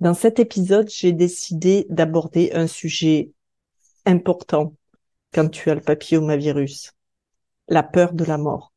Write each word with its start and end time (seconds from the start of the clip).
Dans 0.00 0.14
cet 0.14 0.38
épisode, 0.38 0.88
j'ai 0.88 1.12
décidé 1.12 1.86
d'aborder 1.90 2.52
un 2.54 2.66
sujet 2.66 3.32
important 4.06 4.74
quand 5.34 5.50
tu 5.50 5.68
as 5.68 5.74
le 5.74 5.82
papillomavirus, 5.82 6.92
la 7.68 7.82
peur 7.82 8.14
de 8.14 8.24
la 8.24 8.38
mort. 8.38 8.72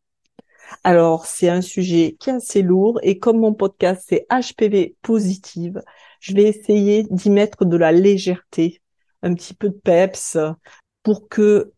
Alors, 0.84 1.26
c'est 1.26 1.48
un 1.48 1.62
sujet 1.62 2.18
qui 2.20 2.30
est 2.30 2.34
assez 2.34 2.62
lourd 2.62 3.00
et 3.04 3.20
comme 3.20 3.40
mon 3.40 3.54
podcast 3.54 4.04
c'est 4.10 4.28
HPV 4.30 4.98
positive, 5.02 5.82
je 6.20 6.34
vais 6.34 6.44
essayer 6.44 7.04
d'y 7.10 7.30
mettre 7.30 7.64
de 7.64 7.78
la 7.78 7.94
légèreté, 7.94 8.82
un 9.22 9.34
petit 9.34 9.54
peu 9.54 9.70
de 9.70 9.80
peps 9.80 10.38
pour 11.04 11.30
que 11.30 11.72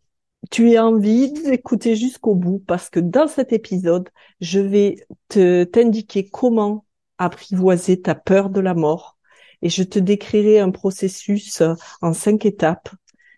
tu 0.50 0.72
aies 0.72 0.80
envie 0.80 1.32
d'écouter 1.32 1.96
jusqu'au 1.96 2.34
bout 2.34 2.64
parce 2.66 2.90
que 2.90 3.00
dans 3.00 3.28
cet 3.28 3.54
épisode, 3.54 4.10
je 4.42 4.60
vais 4.60 4.96
te 5.30 5.66
t'indiquer 5.66 6.28
comment 6.28 6.84
apprivoiser 7.20 8.02
ta 8.02 8.16
peur 8.16 8.50
de 8.50 8.60
la 8.60 8.74
mort 8.74 9.15
et 9.62 9.70
je 9.70 9.84
te 9.84 10.00
décrirai 10.00 10.60
un 10.60 10.72
processus 10.72 11.62
euh, 11.62 11.76
en 12.02 12.14
cinq 12.14 12.46
étapes. 12.46 12.90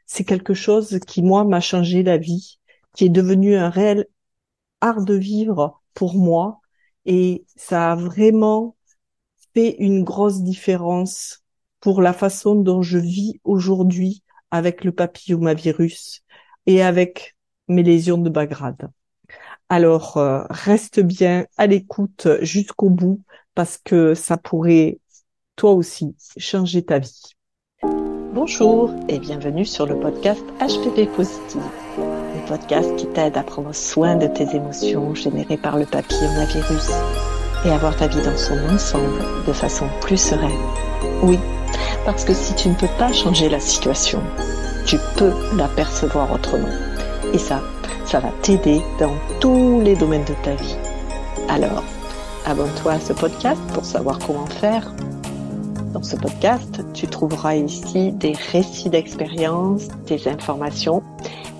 C'est 0.05 0.23
quelque 0.23 0.54
chose 0.54 1.00
qui, 1.08 1.22
moi, 1.22 1.44
m'a 1.44 1.59
changé 1.59 2.04
la 2.04 2.18
vie, 2.18 2.59
qui 2.94 3.05
est 3.05 3.09
devenu 3.09 3.55
un 3.55 3.70
réel 3.70 4.08
art 4.82 5.04
de 5.04 5.16
vivre 5.16 5.82
pour 5.94 6.16
moi 6.16 6.62
et 7.08 7.45
ça 7.56 7.94
a 7.94 7.95
vraiment 7.95 8.76
fait 9.54 9.78
une 9.80 10.04
grosse 10.04 10.42
différence 10.42 11.42
pour 11.80 12.02
la 12.02 12.14
façon 12.14 12.56
dont 12.56 12.81
je 12.81 12.98
vis 12.98 13.40
aujourd'hui 13.45 14.23
avec 14.52 14.84
le 14.84 14.92
papillomavirus 14.92 16.23
et 16.66 16.84
avec 16.84 17.36
mes 17.70 17.81
lésions 17.81 18.18
de 18.18 18.30
bas 18.30 18.45
grade. 18.45 18.90
Alors, 19.70 20.18
euh, 20.18 20.44
reste 20.50 21.00
bien 21.00 21.45
à 21.58 21.68
l'écoute 21.68 22.28
jusqu'au 22.42 22.90
bout 22.90 23.22
parce 23.56 23.78
que 23.78 24.14
ça 24.14 24.38
pourrait 24.38 25.00
toi 25.58 25.72
aussi 25.72 26.16
changer 26.38 26.84
ta 26.84 27.00
vie. 27.00 27.34
Bonjour 28.34 28.92
et 29.09 29.18
bienvenue 29.18 29.66
sur 29.66 29.88
le 29.88 30.00
podcast 30.00 30.44
HPV 30.62 31.08
Positive, 31.08 31.64
le 31.98 32.48
podcast 32.48 32.95
qui 32.95 33.08
t'aide 33.08 33.36
à 33.36 33.44
prendre 33.44 33.73
soin 33.73 34.16
de 34.16 34.28
tes 34.28 34.56
émotions 34.56 35.16
générées 35.16 35.58
par 35.58 35.80
le 35.80 35.86
papillomavirus 35.86 36.92
et 37.66 37.72
avoir 37.72 37.98
ta 37.98 38.08
vie 38.08 38.22
dans 38.22 38.38
son 38.38 38.56
ensemble 38.70 39.20
de 39.48 39.52
façon 39.52 39.88
plus 40.00 40.22
sereine. 40.22 40.62
Oui, 41.23 41.40
parce 42.06 42.24
que 42.24 42.36
si 42.36 42.53
tu 42.53 42.70
ne 42.70 42.76
peux 42.76 42.96
pas 43.00 43.12
changer 43.12 43.50
la 43.50 43.59
situation, 43.59 44.22
tu 44.86 44.98
peux 45.18 45.34
la 45.58 45.68
percevoir 45.70 46.31
autrement. 46.31 46.70
Et 47.34 47.40
ça, 47.40 47.64
ça 48.06 48.20
va 48.20 48.30
t'aider 48.44 48.80
dans 49.00 49.16
tous 49.42 49.81
les 49.81 49.96
domaines 49.96 50.26
de 50.26 50.36
ta 50.44 50.53
vie. 50.53 50.78
Alors, 51.50 51.84
abonne-toi 52.46 52.92
à 52.92 53.00
ce 53.00 53.14
podcast 53.14 53.59
pour 53.74 53.86
savoir 53.86 54.20
comment 54.20 54.46
faire 54.46 54.94
dans 55.98 56.03
ce 56.03 56.16
podcast, 56.16 56.81
tu 56.94 57.08
trouveras 57.08 57.56
ici 57.56 58.12
des 58.12 58.34
récits 58.34 58.92
d'expérience, 58.92 59.88
des 60.06 60.28
informations 60.28 61.02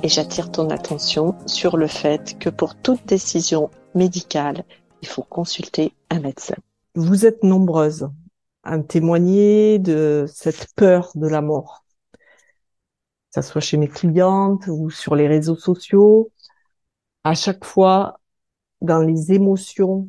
et 0.03 0.09
j'attire 0.09 0.52
ton 0.52 0.69
attention 0.69 1.35
sur 1.47 1.75
le 1.75 1.88
fait 1.88 2.38
que 2.38 2.52
pour 2.52 2.75
toute 2.75 3.03
décision 3.08 3.71
médicale, 3.95 4.63
il 5.02 5.08
faut 5.08 5.23
consulter 5.23 5.91
un 6.11 6.19
médecin. 6.19 6.53
Vous 6.93 7.25
êtes 7.25 7.41
nombreuses 7.41 8.11
à 8.61 8.77
témoigner 8.77 9.80
de 9.80 10.27
cette 10.31 10.67
peur 10.75 11.09
de 11.15 11.27
la 11.27 11.41
mort. 11.41 11.83
Que 13.33 13.41
ce 13.41 13.49
soit 13.49 13.61
chez 13.61 13.77
mes 13.77 13.88
clientes 13.88 14.67
ou 14.67 14.91
sur 14.91 15.15
les 15.15 15.27
réseaux 15.27 15.55
sociaux. 15.55 16.31
À 17.23 17.33
chaque 17.33 17.65
fois, 17.65 18.19
dans 18.81 18.99
les 18.99 19.31
émotions 19.31 20.08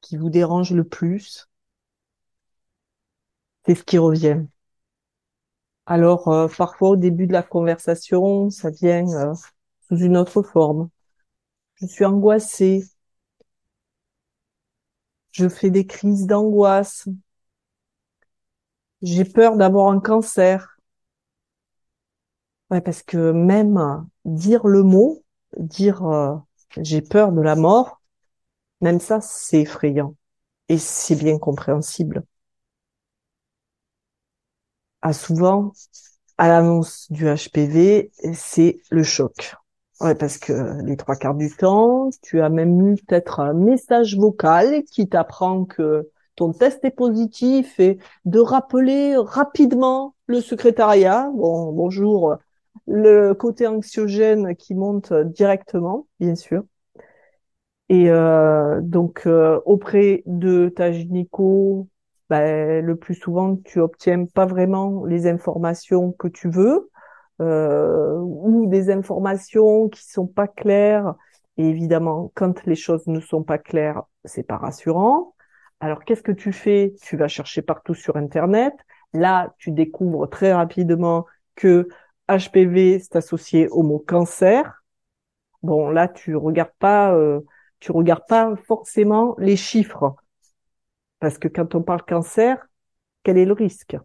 qui 0.00 0.16
vous 0.16 0.30
dérangent 0.30 0.72
le 0.72 0.84
plus, 0.84 1.48
c'est 3.68 3.76
ce 3.76 3.84
qui 3.84 3.98
revient. 3.98 4.46
Alors 5.86 6.28
euh, 6.28 6.46
parfois 6.56 6.90
au 6.90 6.96
début 6.96 7.26
de 7.26 7.32
la 7.32 7.42
conversation, 7.42 8.48
ça 8.50 8.70
vient 8.70 9.04
euh, 9.08 9.34
sous 9.88 9.96
une 9.96 10.16
autre 10.16 10.42
forme. 10.42 10.88
Je 11.76 11.86
suis 11.86 12.04
angoissée. 12.06 12.84
Je 15.30 15.48
fais 15.48 15.70
des 15.70 15.86
crises 15.86 16.26
d'angoisse. 16.26 17.08
J'ai 19.02 19.24
peur 19.24 19.56
d'avoir 19.56 19.90
un 19.90 19.98
cancer. 19.98 20.78
Ouais, 22.70 22.80
parce 22.80 23.02
que 23.02 23.32
même 23.32 24.06
dire 24.24 24.66
le 24.66 24.82
mot, 24.82 25.22
dire 25.58 26.02
euh, 26.06 26.36
j'ai 26.82 27.00
peur 27.02 27.32
de 27.32 27.40
la 27.40 27.56
mort, 27.56 28.00
même 28.82 29.00
ça, 29.00 29.20
c'est 29.22 29.62
effrayant. 29.62 30.16
Et 30.68 30.78
c'est 30.78 31.16
bien 31.16 31.38
compréhensible 31.38 32.24
a 35.02 35.12
souvent, 35.12 35.72
à 36.38 36.48
l'annonce 36.48 37.10
du 37.10 37.26
HPV, 37.26 38.10
c'est 38.34 38.80
le 38.90 39.02
choc. 39.02 39.54
Ouais, 40.00 40.14
parce 40.14 40.38
que 40.38 40.80
les 40.84 40.96
trois 40.96 41.16
quarts 41.16 41.34
du 41.34 41.50
temps, 41.50 42.10
tu 42.22 42.40
as 42.40 42.48
même 42.48 42.92
eu 42.92 42.96
peut-être 42.96 43.40
un 43.40 43.52
message 43.52 44.16
vocal 44.16 44.84
qui 44.84 45.08
t'apprend 45.08 45.64
que 45.64 46.08
ton 46.36 46.52
test 46.52 46.84
est 46.84 46.90
positif 46.92 47.80
et 47.80 47.98
de 48.24 48.38
rappeler 48.38 49.16
rapidement 49.16 50.14
le 50.26 50.40
secrétariat. 50.40 51.30
Bon, 51.34 51.72
bonjour, 51.72 52.36
le 52.86 53.32
côté 53.34 53.66
anxiogène 53.66 54.54
qui 54.54 54.74
monte 54.76 55.12
directement, 55.12 56.06
bien 56.20 56.36
sûr. 56.36 56.62
Et 57.88 58.10
euh, 58.10 58.80
donc 58.82 59.26
euh, 59.26 59.60
auprès 59.64 60.22
de 60.26 60.68
ta 60.74 60.92
gynéco, 60.92 61.88
ben, 62.30 62.84
le 62.84 62.96
plus 62.96 63.14
souvent 63.14 63.56
tu 63.56 63.80
obtiens 63.80 64.26
pas 64.26 64.46
vraiment 64.46 65.04
les 65.06 65.26
informations 65.26 66.12
que 66.12 66.28
tu 66.28 66.50
veux 66.50 66.90
euh, 67.40 68.18
ou 68.18 68.66
des 68.68 68.90
informations 68.90 69.88
qui 69.88 70.04
sont 70.04 70.26
pas 70.26 70.48
claires. 70.48 71.14
Et 71.56 71.68
évidemment, 71.68 72.32
quand 72.34 72.64
les 72.66 72.76
choses 72.76 73.06
ne 73.06 73.20
sont 73.20 73.42
pas 73.42 73.58
claires, 73.58 74.02
c'est 74.24 74.42
pas 74.44 74.56
rassurant. 74.58 75.34
Alors 75.80 76.04
qu'est-ce 76.04 76.22
que 76.22 76.32
tu 76.32 76.52
fais? 76.52 76.94
Tu 77.02 77.16
vas 77.16 77.28
chercher 77.28 77.62
partout 77.62 77.94
sur 77.94 78.16
Internet. 78.16 78.74
Là, 79.12 79.54
tu 79.58 79.70
découvres 79.72 80.28
très 80.28 80.52
rapidement 80.52 81.26
que 81.54 81.88
HPV 82.28 82.98
c'est 83.00 83.16
associé 83.16 83.68
au 83.68 83.82
mot 83.82 83.98
cancer. 83.98 84.82
Bon, 85.62 85.90
là, 85.90 86.08
tu 86.08 86.36
regardes 86.36 86.72
pas, 86.78 87.14
euh, 87.14 87.40
tu 87.80 87.92
regardes 87.92 88.26
pas 88.28 88.54
forcément 88.66 89.34
les 89.38 89.56
chiffres 89.56 90.14
parce 91.20 91.38
que 91.38 91.48
quand 91.48 91.74
on 91.74 91.82
parle 91.82 92.02
cancer, 92.04 92.68
quel 93.24 93.38
est 93.38 93.44
le 93.46 93.52
risque? 93.54 93.96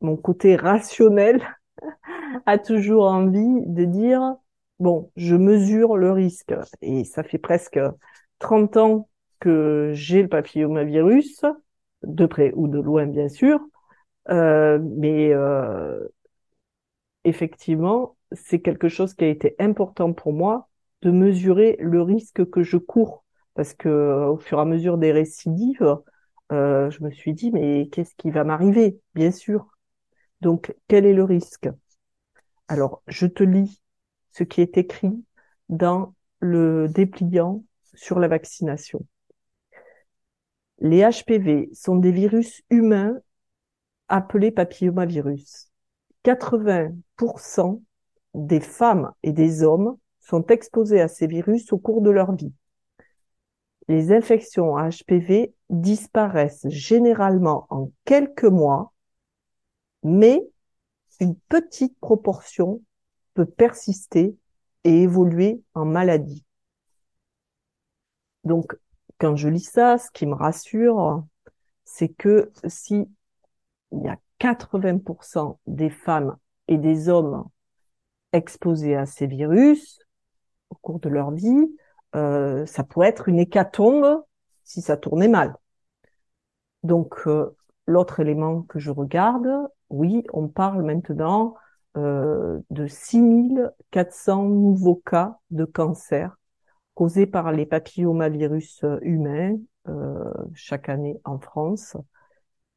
Mon 0.00 0.16
côté 0.16 0.56
rationnel 0.56 1.46
a 2.46 2.58
toujours 2.58 3.04
envie 3.06 3.62
de 3.66 3.84
dire, 3.84 4.36
bon, 4.78 5.10
je 5.16 5.36
mesure 5.36 5.96
le 5.96 6.12
risque. 6.12 6.54
Et 6.82 7.04
ça 7.04 7.22
fait 7.22 7.38
presque 7.38 7.80
30 8.38 8.76
ans 8.76 9.08
que 9.40 9.92
j'ai 9.94 10.22
le 10.22 10.28
papillomavirus, 10.28 11.42
de 12.02 12.26
près 12.26 12.52
ou 12.56 12.68
de 12.68 12.80
loin 12.80 13.06
bien 13.06 13.28
sûr, 13.28 13.60
euh, 14.30 14.78
mais 14.82 15.32
euh, 15.34 16.08
effectivement, 17.24 18.16
c'est 18.32 18.60
quelque 18.60 18.88
chose 18.88 19.14
qui 19.14 19.24
a 19.24 19.28
été 19.28 19.54
important 19.58 20.12
pour 20.12 20.32
moi 20.32 20.68
de 21.02 21.10
mesurer 21.10 21.76
le 21.80 22.02
risque 22.02 22.48
que 22.50 22.62
je 22.62 22.76
cours 22.76 23.19
parce 23.54 23.74
que 23.74 24.28
au 24.28 24.38
fur 24.38 24.58
et 24.58 24.62
à 24.62 24.64
mesure 24.64 24.98
des 24.98 25.12
récidives, 25.12 25.98
euh, 26.52 26.90
je 26.90 27.02
me 27.04 27.10
suis 27.10 27.34
dit 27.34 27.50
mais 27.50 27.88
qu'est-ce 27.90 28.14
qui 28.16 28.30
va 28.30 28.44
m'arriver? 28.44 29.00
Bien 29.14 29.30
sûr. 29.30 29.66
Donc 30.40 30.74
quel 30.88 31.06
est 31.06 31.12
le 31.12 31.24
risque? 31.24 31.68
Alors 32.68 33.02
je 33.06 33.26
te 33.26 33.42
lis 33.42 33.82
ce 34.30 34.44
qui 34.44 34.60
est 34.60 34.78
écrit 34.78 35.24
dans 35.68 36.14
le 36.40 36.88
dépliant 36.88 37.64
sur 37.94 38.18
la 38.18 38.28
vaccination. 38.28 39.04
Les 40.78 41.02
HPV 41.02 41.68
sont 41.74 41.96
des 41.96 42.10
virus 42.10 42.62
humains 42.70 43.18
appelés 44.08 44.50
papillomavirus. 44.50 45.70
80% 46.22 47.82
des 48.34 48.60
femmes 48.60 49.12
et 49.22 49.32
des 49.32 49.62
hommes 49.62 49.96
sont 50.20 50.46
exposés 50.46 51.00
à 51.00 51.08
ces 51.08 51.26
virus 51.26 51.72
au 51.72 51.78
cours 51.78 52.02
de 52.02 52.10
leur 52.10 52.34
vie 52.34 52.52
les 53.90 54.12
infections 54.12 54.76
HPV 54.76 55.52
disparaissent 55.68 56.68
généralement 56.68 57.66
en 57.70 57.90
quelques 58.04 58.44
mois, 58.44 58.92
mais 60.04 60.48
une 61.18 61.34
petite 61.34 61.98
proportion 61.98 62.82
peut 63.34 63.46
persister 63.46 64.36
et 64.84 65.02
évoluer 65.02 65.60
en 65.74 65.86
maladie. 65.86 66.44
Donc, 68.44 68.78
quand 69.18 69.34
je 69.34 69.48
lis 69.48 69.68
ça, 69.68 69.98
ce 69.98 70.08
qui 70.12 70.24
me 70.24 70.34
rassure, 70.34 71.24
c'est 71.84 72.10
que 72.10 72.52
si 72.68 73.08
il 73.90 74.02
y 74.04 74.08
a 74.08 74.18
80% 74.38 75.58
des 75.66 75.90
femmes 75.90 76.36
et 76.68 76.78
des 76.78 77.08
hommes 77.08 77.44
exposés 78.32 78.94
à 78.94 79.04
ces 79.04 79.26
virus 79.26 79.98
au 80.70 80.76
cours 80.76 81.00
de 81.00 81.08
leur 81.08 81.32
vie, 81.32 81.74
euh, 82.16 82.66
ça 82.66 82.84
pourrait 82.84 83.08
être 83.08 83.28
une 83.28 83.38
hécatombe 83.38 84.24
si 84.64 84.82
ça 84.82 84.96
tournait 84.96 85.28
mal. 85.28 85.56
Donc, 86.82 87.14
euh, 87.26 87.56
l'autre 87.86 88.20
élément 88.20 88.62
que 88.62 88.78
je 88.78 88.90
regarde, 88.90 89.48
oui, 89.90 90.24
on 90.32 90.48
parle 90.48 90.82
maintenant 90.82 91.54
euh, 91.96 92.60
de 92.70 92.86
6400 92.86 94.44
nouveaux 94.44 95.02
cas 95.04 95.38
de 95.50 95.64
cancer 95.64 96.36
causés 96.94 97.26
par 97.26 97.52
les 97.52 97.66
papillomavirus 97.66 98.84
humains 99.02 99.56
euh, 99.88 100.32
chaque 100.54 100.88
année 100.88 101.20
en 101.24 101.38
France. 101.38 101.96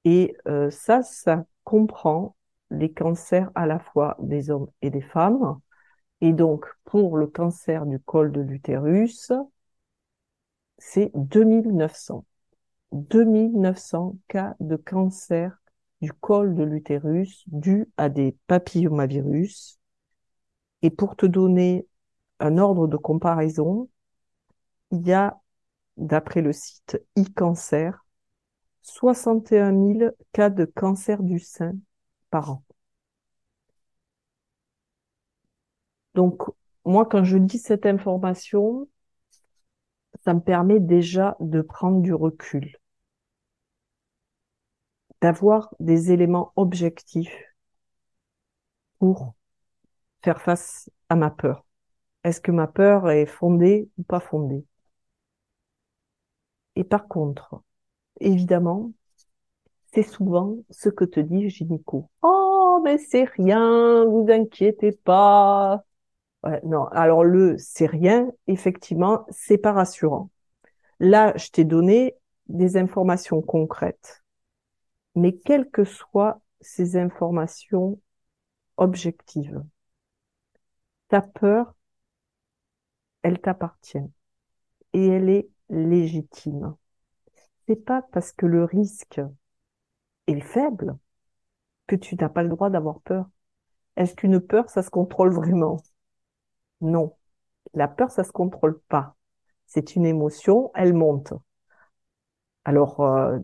Et 0.06 0.36
euh, 0.48 0.70
ça, 0.70 1.02
ça 1.04 1.46
comprend 1.64 2.36
les 2.72 2.92
cancers 2.92 3.52
à 3.56 3.66
la 3.68 3.80
fois 3.80 4.18
des 4.20 4.50
hommes 4.50 4.68
et 4.82 4.90
des 4.90 5.02
femmes. 5.02 5.60
Et 6.24 6.32
donc, 6.32 6.66
pour 6.86 7.18
le 7.18 7.28
cancer 7.28 7.86
du 7.86 8.00
col 8.00 8.32
de 8.32 8.40
l'utérus, 8.40 9.34
c'est 10.78 11.12
2900. 11.16 12.24
2900 12.94 14.16
cas 14.30 14.56
de 14.62 14.78
cancer 14.78 15.62
du 16.00 16.14
col 16.14 16.56
de 16.56 16.64
l'utérus 16.64 17.44
dû 17.48 17.90
à 17.98 18.08
des 18.08 18.38
papillomavirus. 18.48 19.78
Et 20.82 20.92
pour 20.92 21.18
te 21.18 21.26
donner 21.26 21.86
un 22.40 22.58
ordre 22.58 22.88
de 22.88 22.96
comparaison, 22.96 23.90
il 24.92 25.06
y 25.06 25.12
a, 25.12 25.42
d'après 25.98 26.42
le 26.42 26.54
site 26.54 27.04
e-cancer, 27.18 28.06
61 28.84 29.72
000 29.72 30.12
cas 30.32 30.50
de 30.50 30.64
cancer 30.64 31.22
du 31.22 31.40
sein 31.40 31.74
par 32.30 32.50
an. 32.50 32.64
Donc, 36.16 36.42
moi, 36.86 37.06
quand 37.06 37.24
je 37.24 37.38
dis 37.38 37.60
cette 37.60 37.86
information, 37.86 38.88
ça 40.26 40.34
me 40.34 40.40
permet 40.42 40.80
déjà 40.80 41.38
de 41.40 41.62
prendre 41.62 42.02
du 42.02 42.16
recul, 42.16 42.78
d'avoir 45.22 45.74
des 45.80 46.12
éléments 46.12 46.54
objectifs 46.56 47.36
pour 49.00 49.34
faire 50.24 50.42
face 50.42 50.90
à 51.10 51.16
ma 51.16 51.32
peur. 51.32 51.66
Est-ce 52.24 52.42
que 52.42 52.52
ma 52.52 52.68
peur 52.68 53.12
est 53.12 53.26
fondée 53.28 53.90
ou 53.98 54.04
pas 54.04 54.20
fondée? 54.20 54.66
Et 56.76 56.84
par 56.84 57.08
contre, 57.08 57.62
évidemment, 58.20 58.92
c'est 59.94 60.04
souvent 60.04 60.58
ce 60.70 60.90
que 60.90 61.06
te 61.06 61.20
dit 61.20 61.50
gynéco. 61.50 62.10
Oh, 62.22 62.82
mais 62.84 62.98
c'est 62.98 63.26
rien, 63.26 64.06
vous 64.06 64.26
inquiétez 64.30 64.92
pas. 64.92 65.84
Ouais, 66.44 66.60
non, 66.64 66.86
alors 66.88 67.24
le 67.24 67.58
c'est 67.58 67.86
rien, 67.86 68.30
effectivement, 68.48 69.26
c'est 69.30 69.58
pas 69.58 69.72
rassurant. 69.72 70.30
Là, 71.00 71.34
je 71.38 71.50
t'ai 71.50 71.66
donné 71.66 72.16
des 72.48 72.78
informations 72.78 73.42
concrètes. 73.42 74.24
Mais 75.16 75.36
quelles 75.38 75.70
que 75.72 75.86
soient 75.86 76.42
ces 76.62 76.98
informations 76.98 78.00
objectives, 78.78 79.64
ta 81.08 81.22
peur, 81.22 81.74
elle 83.22 83.42
t'appartient 83.42 83.98
et 84.94 85.08
elle 85.08 85.30
est 85.30 85.50
légitime 85.70 86.76
c'est 87.68 87.76
pas 87.86 88.02
parce 88.14 88.32
que 88.34 88.46
le 88.46 88.66
risque 88.66 89.22
est 90.28 90.42
faible 90.42 90.98
que 91.88 91.96
tu 91.96 92.16
n'as 92.16 92.30
pas 92.30 92.44
le 92.44 92.50
droit 92.50 92.70
d'avoir 92.72 93.02
peur. 93.02 93.28
Est-ce 93.98 94.16
qu'une 94.16 94.40
peur, 94.42 94.70
ça 94.70 94.84
se 94.84 94.90
contrôle 94.92 95.34
vraiment? 95.34 95.78
Non. 96.84 97.16
La 97.74 97.88
peur, 97.88 98.12
ça 98.12 98.24
se 98.24 98.32
contrôle 98.32 98.80
pas. 98.90 99.16
C'est 99.66 99.96
une 99.96 100.06
émotion, 100.06 100.72
elle 100.76 100.94
monte. 100.94 101.34
Alors, 102.66 103.02
euh, 103.02 103.40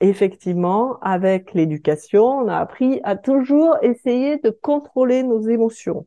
effectivement, 0.00 0.98
avec 1.00 1.54
l'éducation, 1.54 2.24
on 2.24 2.48
a 2.48 2.58
appris 2.58 3.00
à 3.04 3.16
toujours 3.16 3.76
essayer 3.82 4.38
de 4.38 4.50
contrôler 4.50 5.22
nos 5.22 5.40
émotions. 5.40 6.06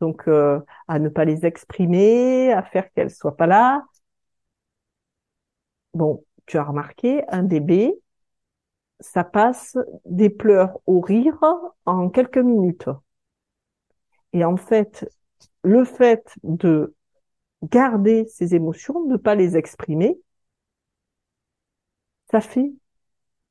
Donc, 0.00 0.28
euh, 0.28 0.60
à 0.88 0.98
ne 0.98 1.08
pas 1.08 1.24
les 1.24 1.46
exprimer, 1.46 2.52
à 2.52 2.62
faire 2.62 2.92
qu'elles 2.92 3.10
soient 3.10 3.36
pas 3.36 3.46
là. 3.46 3.84
Bon, 5.94 6.24
tu 6.46 6.58
as 6.58 6.64
remarqué, 6.64 7.24
un 7.28 7.42
bébé, 7.42 7.94
ça 9.00 9.24
passe 9.24 9.76
des 10.04 10.30
pleurs 10.30 10.78
au 10.86 11.00
rire 11.00 11.38
en 11.86 12.08
quelques 12.10 12.38
minutes. 12.38 12.88
Et 14.32 14.44
en 14.44 14.56
fait, 14.56 15.08
le 15.66 15.84
fait 15.84 16.32
de 16.44 16.94
garder 17.64 18.24
ses 18.26 18.54
émotions, 18.54 19.04
de 19.06 19.14
ne 19.14 19.16
pas 19.16 19.34
les 19.34 19.56
exprimer, 19.56 20.16
ça 22.30 22.40
fait 22.40 22.72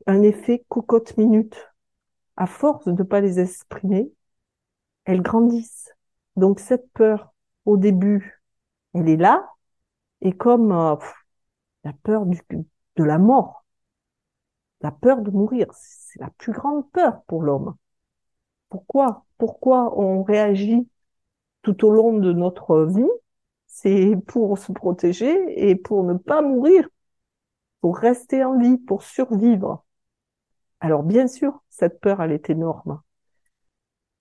un 0.07 0.21
effet 0.21 0.63
cocotte 0.69 1.17
minute. 1.17 1.69
À 2.37 2.47
force 2.47 2.85
de 2.85 2.93
ne 2.93 3.03
pas 3.03 3.19
les 3.19 3.39
exprimer, 3.39 4.11
elles 5.03 5.21
grandissent. 5.21 5.93
Donc 6.37 6.61
cette 6.61 6.89
peur, 6.93 7.33
au 7.65 7.75
début, 7.75 8.41
elle 8.93 9.09
est 9.09 9.17
là, 9.17 9.49
et 10.21 10.31
comme 10.31 10.71
euh, 10.71 10.95
la 11.83 11.91
peur 11.91 12.25
de 12.25 13.03
la 13.03 13.17
mort. 13.17 13.65
La 14.79 14.91
peur 14.91 15.21
de 15.21 15.31
mourir, 15.31 15.67
c'est 15.73 16.21
la 16.21 16.29
plus 16.37 16.53
grande 16.53 16.89
peur 16.91 17.23
pour 17.27 17.41
l'homme. 17.41 17.75
Pourquoi? 18.69 19.25
Pourquoi 19.37 19.97
on 19.99 20.23
réagit 20.23 20.87
tout 21.65 21.85
au 21.85 21.91
long 21.91 22.13
de 22.19 22.31
notre 22.31 22.83
vie 22.85 23.09
C'est 23.65 24.15
pour 24.27 24.57
se 24.59 24.71
protéger 24.71 25.35
et 25.69 25.75
pour 25.75 26.03
ne 26.03 26.13
pas 26.13 26.41
mourir, 26.43 26.87
pour 27.81 27.97
rester 27.97 28.43
en 28.43 28.57
vie, 28.59 28.77
pour 28.77 29.01
survivre. 29.03 29.83
Alors 30.79 31.03
bien 31.03 31.27
sûr, 31.27 31.63
cette 31.69 31.99
peur, 31.99 32.21
elle 32.21 32.31
est 32.31 32.49
énorme. 32.51 33.01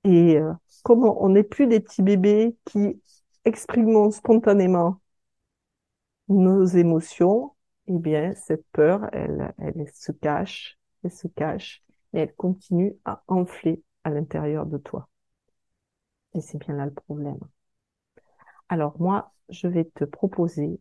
Et 0.04 0.38
euh, 0.38 0.52
comme 0.84 1.04
on 1.04 1.28
n'est 1.30 1.42
plus 1.44 1.66
des 1.66 1.80
petits 1.80 2.02
bébés 2.02 2.56
qui 2.64 3.00
expriment 3.44 4.10
spontanément 4.10 5.00
nos 6.28 6.64
émotions, 6.64 7.54
eh 7.88 7.98
bien, 7.98 8.34
cette 8.34 8.64
peur, 8.72 9.10
elle 9.12 9.52
se 9.92 10.12
cache, 10.12 10.78
elle 11.04 11.12
se 11.12 11.28
cache, 11.28 11.82
et 12.14 12.20
elle 12.20 12.34
continue 12.34 12.96
à 13.04 13.22
enfler 13.28 13.82
à 14.04 14.10
l'intérieur 14.10 14.64
de 14.64 14.78
toi. 14.78 15.08
Et 16.34 16.42
c'est 16.42 16.58
bien 16.58 16.74
là 16.76 16.84
le 16.84 16.92
problème. 16.92 17.38
Alors 18.68 19.00
moi, 19.00 19.32
je 19.48 19.68
vais 19.68 19.84
te 19.86 20.04
proposer 20.04 20.78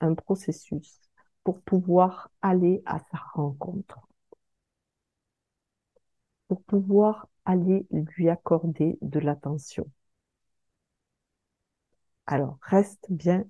un 0.00 0.14
processus 0.14 1.00
pour 1.44 1.60
pouvoir 1.60 2.30
aller 2.40 2.82
à 2.86 2.98
sa 3.00 3.18
rencontre, 3.34 4.00
pour 6.46 6.62
pouvoir 6.62 7.26
aller 7.44 7.84
lui 7.90 8.28
accorder 8.28 8.96
de 9.02 9.18
l'attention. 9.18 9.90
Alors, 12.26 12.58
reste 12.62 13.06
bien 13.10 13.44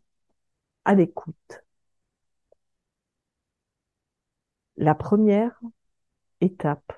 à 0.85 0.95
l'écoute. 0.95 1.65
La 4.77 4.95
première 4.95 5.59
étape 6.43 6.93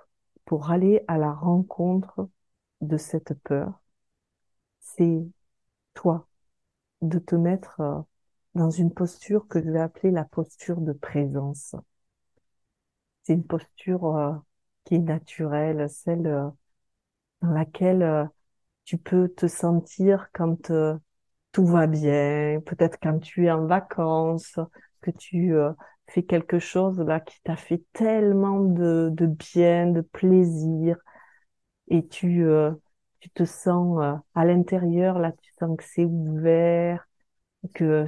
pour 0.47 0.71
aller 0.73 1.03
à 1.09 1.19
la 1.19 1.33
rencontre 1.33 2.29
de 2.81 2.97
cette 2.97 3.35
peur, 3.45 3.81
c'est 4.97 5.23
toi 5.95 6.29
de 7.03 7.19
te 7.21 7.35
mettre 7.37 7.81
euh, 7.81 8.01
dans 8.55 8.71
une 8.71 8.93
posture 8.95 9.49
que 9.49 9.63
je 9.63 9.71
vais 9.71 9.81
appeler 9.81 10.13
la 10.13 10.25
posture 10.25 10.81
de 10.81 10.93
présence. 10.93 11.77
C'est 13.23 13.35
une 13.35 13.45
posture 13.47 14.17
euh, 14.17 14.33
qui 14.85 14.97
est 14.97 14.99
naturelle, 14.99 15.89
celle 15.91 16.27
euh, 16.27 16.49
dans 17.43 17.51
laquelle 17.53 18.29
tu 18.85 18.99
peux 18.99 19.29
te 19.29 19.47
sentir 19.49 20.29
quand 20.35 20.73
tout 21.53 21.67
va 21.67 21.87
bien, 21.87 22.61
peut-être 22.67 22.99
quand 23.03 23.19
tu 23.21 23.47
es 23.47 23.51
en 23.51 23.67
vacances, 23.67 24.59
que 25.03 25.11
tu 25.13 25.55
fais 26.09 26.23
quelque 26.25 26.59
chose 26.59 27.01
là 27.01 27.21
qui 27.21 27.41
t'a 27.43 27.57
fait 27.57 27.83
tellement 27.93 28.61
de, 28.61 29.11
bien, 29.27 29.89
de 29.89 30.01
plaisir, 30.03 30.99
et 31.89 32.07
tu 32.09 32.45
tu 33.25 33.31
te 33.31 33.45
sens 33.47 34.03
euh, 34.03 34.15
à 34.35 34.45
l'intérieur 34.45 35.19
là, 35.19 35.33
tu 35.33 35.51
sens 35.59 35.79
que 35.79 35.85
c'est 35.85 36.05
ouvert, 36.05 37.09
que 37.73 38.07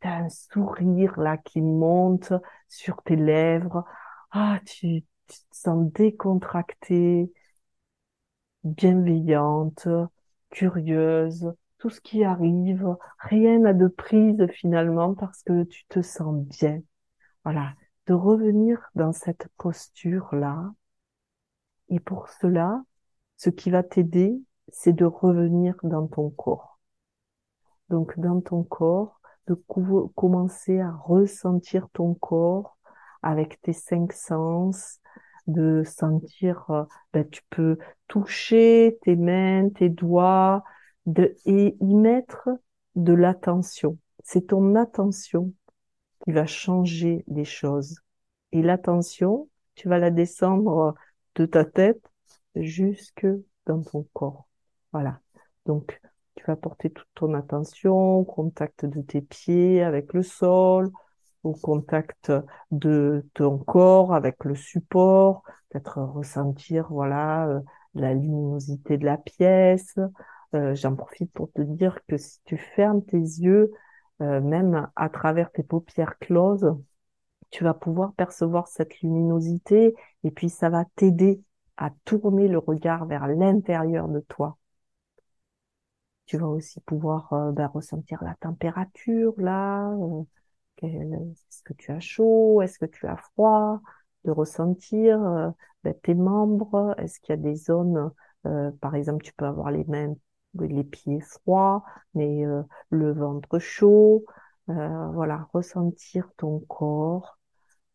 t'as 0.00 0.18
un 0.18 0.28
sourire 0.28 1.18
là 1.18 1.38
qui 1.38 1.62
monte 1.62 2.34
sur 2.68 3.02
tes 3.02 3.16
lèvres, 3.16 3.84
ah 4.30 4.60
tu, 4.66 5.04
tu 5.26 5.38
te 5.38 5.56
sens 5.56 5.90
décontractée, 5.94 7.32
bienveillante, 8.62 9.88
curieuse, 10.50 11.50
tout 11.78 11.88
ce 11.88 12.02
qui 12.02 12.22
arrive, 12.24 12.94
rien 13.20 13.60
n'a 13.60 13.72
de 13.72 13.86
prise 13.88 14.46
finalement 14.52 15.14
parce 15.14 15.42
que 15.44 15.64
tu 15.64 15.86
te 15.86 16.02
sens 16.02 16.44
bien. 16.44 16.82
Voilà, 17.44 17.72
de 18.06 18.12
revenir 18.12 18.78
dans 18.94 19.14
cette 19.14 19.48
posture-là. 19.56 20.74
Et 21.88 22.00
pour 22.00 22.28
cela, 22.28 22.82
ce 23.38 23.48
qui 23.48 23.70
va 23.70 23.82
t'aider, 23.82 24.38
c'est 24.72 24.92
de 24.92 25.04
revenir 25.04 25.74
dans 25.82 26.06
ton 26.06 26.30
corps. 26.30 26.78
Donc 27.88 28.18
dans 28.18 28.40
ton 28.40 28.62
corps, 28.62 29.20
de 29.46 29.54
commencer 30.14 30.78
à 30.80 30.92
ressentir 30.92 31.88
ton 31.92 32.14
corps, 32.14 32.76
avec 33.22 33.60
tes 33.62 33.72
cinq 33.72 34.12
sens, 34.12 35.00
de 35.46 35.82
sentir, 35.84 36.70
euh, 36.70 36.84
ben, 37.12 37.28
tu 37.28 37.42
peux 37.50 37.78
toucher 38.06 38.98
tes 39.02 39.16
mains, 39.16 39.70
tes 39.70 39.88
doigts, 39.88 40.62
et 41.46 41.76
y 41.80 41.94
mettre 41.94 42.50
de 42.94 43.12
l'attention. 43.14 43.98
C'est 44.24 44.48
ton 44.48 44.74
attention 44.74 45.52
qui 46.24 46.32
va 46.32 46.46
changer 46.46 47.24
les 47.28 47.44
choses. 47.44 48.00
Et 48.52 48.62
l'attention, 48.62 49.48
tu 49.74 49.88
vas 49.88 49.98
la 49.98 50.10
descendre 50.10 50.94
de 51.36 51.46
ta 51.46 51.64
tête 51.64 52.02
jusque 52.54 53.26
dans 53.66 53.82
ton 53.82 54.06
corps. 54.12 54.47
Voilà. 54.98 55.20
Donc, 55.64 56.00
tu 56.34 56.44
vas 56.46 56.56
porter 56.56 56.90
toute 56.90 57.06
ton 57.14 57.34
attention 57.34 58.16
au 58.16 58.24
contact 58.24 58.84
de 58.84 59.00
tes 59.00 59.20
pieds 59.20 59.80
avec 59.80 60.12
le 60.12 60.24
sol, 60.24 60.90
au 61.44 61.52
contact 61.52 62.32
de 62.72 63.24
ton 63.32 63.58
corps 63.58 64.12
avec 64.12 64.42
le 64.42 64.56
support, 64.56 65.44
peut-être 65.68 66.02
ressentir 66.02 66.88
voilà 66.90 67.46
euh, 67.46 67.60
la 67.94 68.12
luminosité 68.12 68.98
de 68.98 69.04
la 69.04 69.18
pièce. 69.18 69.94
Euh, 70.56 70.74
j'en 70.74 70.96
profite 70.96 71.32
pour 71.32 71.52
te 71.52 71.62
dire 71.62 72.00
que 72.08 72.16
si 72.16 72.40
tu 72.44 72.56
fermes 72.56 73.04
tes 73.04 73.18
yeux, 73.18 73.70
euh, 74.20 74.40
même 74.40 74.88
à 74.96 75.08
travers 75.10 75.52
tes 75.52 75.62
paupières 75.62 76.18
closes, 76.18 76.74
tu 77.50 77.62
vas 77.62 77.74
pouvoir 77.74 78.14
percevoir 78.14 78.66
cette 78.66 79.00
luminosité 79.00 79.94
et 80.24 80.32
puis 80.32 80.48
ça 80.48 80.70
va 80.70 80.86
t'aider 80.96 81.40
à 81.76 81.90
tourner 82.04 82.48
le 82.48 82.58
regard 82.58 83.06
vers 83.06 83.28
l'intérieur 83.28 84.08
de 84.08 84.18
toi. 84.28 84.57
Tu 86.28 86.38
vas 86.38 86.46
aussi 86.46 86.80
pouvoir 86.82 87.52
ben, 87.52 87.66
ressentir 87.66 88.22
la 88.22 88.36
température 88.36 89.34
là, 89.38 89.92
est-ce 90.82 91.62
que 91.64 91.72
tu 91.72 91.90
as 91.90 92.00
chaud 92.00 92.62
Est-ce 92.62 92.78
que 92.78 92.86
tu 92.86 93.06
as 93.06 93.16
froid 93.16 93.80
De 94.24 94.30
ressentir 94.30 95.20
euh, 95.22 95.50
ben, 95.84 95.94
tes 96.02 96.14
membres. 96.14 96.94
Est-ce 96.98 97.20
qu'il 97.20 97.30
y 97.30 97.38
a 97.38 97.42
des 97.42 97.56
zones, 97.56 98.10
euh, 98.46 98.70
par 98.80 98.94
exemple, 98.94 99.24
tu 99.24 99.32
peux 99.34 99.46
avoir 99.46 99.70
les 99.70 99.84
mains, 99.84 100.14
les 100.60 100.84
pieds 100.84 101.20
froids, 101.20 101.84
mais 102.14 102.46
euh, 102.46 102.62
le 102.90 103.12
ventre 103.12 103.58
chaud. 103.58 104.24
voilà, 104.66 105.48
ressentir 105.54 106.30
ton 106.36 106.60
corps, 106.60 107.38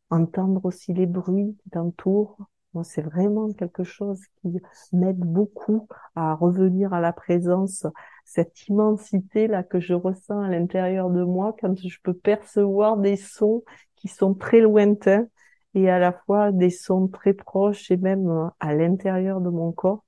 entendre 0.10 0.66
aussi 0.66 0.94
les 0.94 1.06
bruits 1.06 1.56
qui 1.63 1.70
t'entourent. 1.70 2.38
Moi, 2.74 2.84
c'est 2.84 3.04
vraiment 3.04 3.54
quelque 3.54 3.84
chose 3.84 4.20
qui 4.42 4.60
m'aide 4.92 5.20
beaucoup 5.20 5.88
à 6.16 6.34
revenir 6.34 6.94
à 6.94 7.02
la 7.02 7.13
présence 7.13 7.86
cette 8.25 8.68
immensité 8.68 9.48
là 9.48 9.63
que 9.63 9.80
je 9.80 9.94
ressens 9.94 10.42
à 10.42 10.50
l'intérieur 10.50 11.10
de 11.10 11.24
moi 11.24 11.56
quand 11.60 11.75
je 11.77 11.98
peux 12.03 12.13
percevoir 12.13 12.98
des 12.98 13.15
sons 13.18 13.63
qui 13.96 14.08
sont 14.08 14.34
très 14.34 14.60
lointains 14.62 15.27
et 15.75 15.89
à 15.89 16.00
la 16.00 16.13
fois 16.13 16.51
des 16.51 16.70
sons 16.70 17.08
très 17.08 17.34
proches 17.34 17.92
et 17.92 17.98
même 17.98 18.30
euh, 18.30 18.48
à 18.60 18.74
l'intérieur 18.74 19.42
de 19.42 19.50
mon 19.50 19.72
corps. 19.72 20.03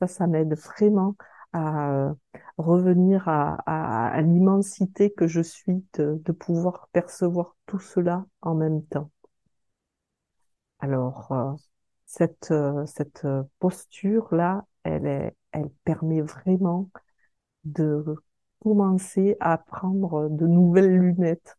Ça, 0.00 0.06
ça 0.06 0.26
m'aide 0.26 0.54
vraiment 0.54 1.16
à 1.52 1.92
euh, 1.92 2.14
revenir 2.58 3.28
à, 3.28 3.56
à, 3.66 4.20
l'immensité 4.22 5.12
que 5.12 5.26
je 5.26 5.40
suis 5.40 5.84
de, 5.94 6.20
de, 6.24 6.32
pouvoir 6.32 6.88
percevoir 6.92 7.56
tout 7.66 7.80
cela 7.80 8.24
en 8.40 8.54
même 8.54 8.84
temps. 8.84 9.10
Alors, 10.78 11.32
euh, 11.32 11.52
cette, 12.06 12.52
cette 12.86 13.26
posture 13.58 14.34
là, 14.34 14.64
elle 14.84 15.06
est, 15.06 15.36
elle 15.52 15.70
permet 15.84 16.20
vraiment 16.22 16.90
de 17.64 18.04
commencer 18.60 19.36
à 19.40 19.58
prendre 19.58 20.28
de 20.28 20.46
nouvelles 20.46 20.96
lunettes. 20.96 21.56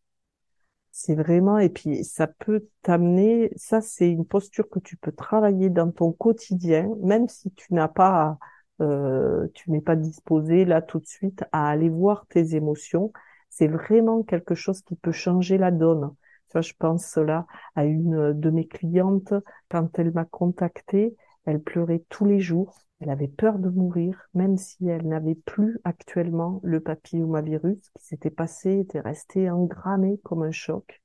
C'est 0.90 1.14
vraiment, 1.14 1.58
et 1.58 1.70
puis 1.70 2.04
ça 2.04 2.26
peut 2.26 2.66
t'amener, 2.82 3.50
ça 3.56 3.80
c'est 3.80 4.10
une 4.10 4.26
posture 4.26 4.68
que 4.68 4.78
tu 4.78 4.96
peux 4.96 5.12
travailler 5.12 5.70
dans 5.70 5.90
ton 5.90 6.12
quotidien, 6.12 6.90
même 7.02 7.28
si 7.28 7.50
tu 7.52 7.72
n'as 7.72 7.88
pas, 7.88 8.38
euh, 8.80 9.48
tu 9.54 9.70
n'es 9.70 9.80
pas 9.80 9.96
disposé 9.96 10.64
là 10.66 10.82
tout 10.82 11.00
de 11.00 11.06
suite 11.06 11.44
à 11.52 11.68
aller 11.70 11.88
voir 11.88 12.26
tes 12.26 12.54
émotions. 12.56 13.10
C'est 13.48 13.68
vraiment 13.68 14.22
quelque 14.22 14.54
chose 14.54 14.82
qui 14.82 14.94
peut 14.96 15.12
changer 15.12 15.56
la 15.56 15.70
donne. 15.70 16.14
Ça, 16.52 16.60
je 16.60 16.74
pense 16.78 17.16
là 17.16 17.46
à 17.74 17.84
une 17.86 18.38
de 18.38 18.50
mes 18.50 18.66
clientes, 18.66 19.32
quand 19.70 19.98
elle 19.98 20.12
m'a 20.12 20.26
contactée, 20.26 21.16
elle 21.44 21.62
pleurait 21.62 22.04
tous 22.08 22.24
les 22.24 22.40
jours 22.40 22.82
elle 23.02 23.10
avait 23.10 23.28
peur 23.28 23.58
de 23.58 23.68
mourir, 23.68 24.28
même 24.32 24.56
si 24.56 24.86
elle 24.88 25.08
n'avait 25.08 25.34
plus 25.34 25.80
actuellement 25.82 26.60
le 26.62 26.78
papillomavirus 26.80 27.90
qui 27.96 28.04
s'était 28.04 28.30
passé, 28.30 28.78
était 28.78 29.00
resté 29.00 29.50
engrammé 29.50 30.18
comme 30.22 30.44
un 30.44 30.52
choc. 30.52 31.02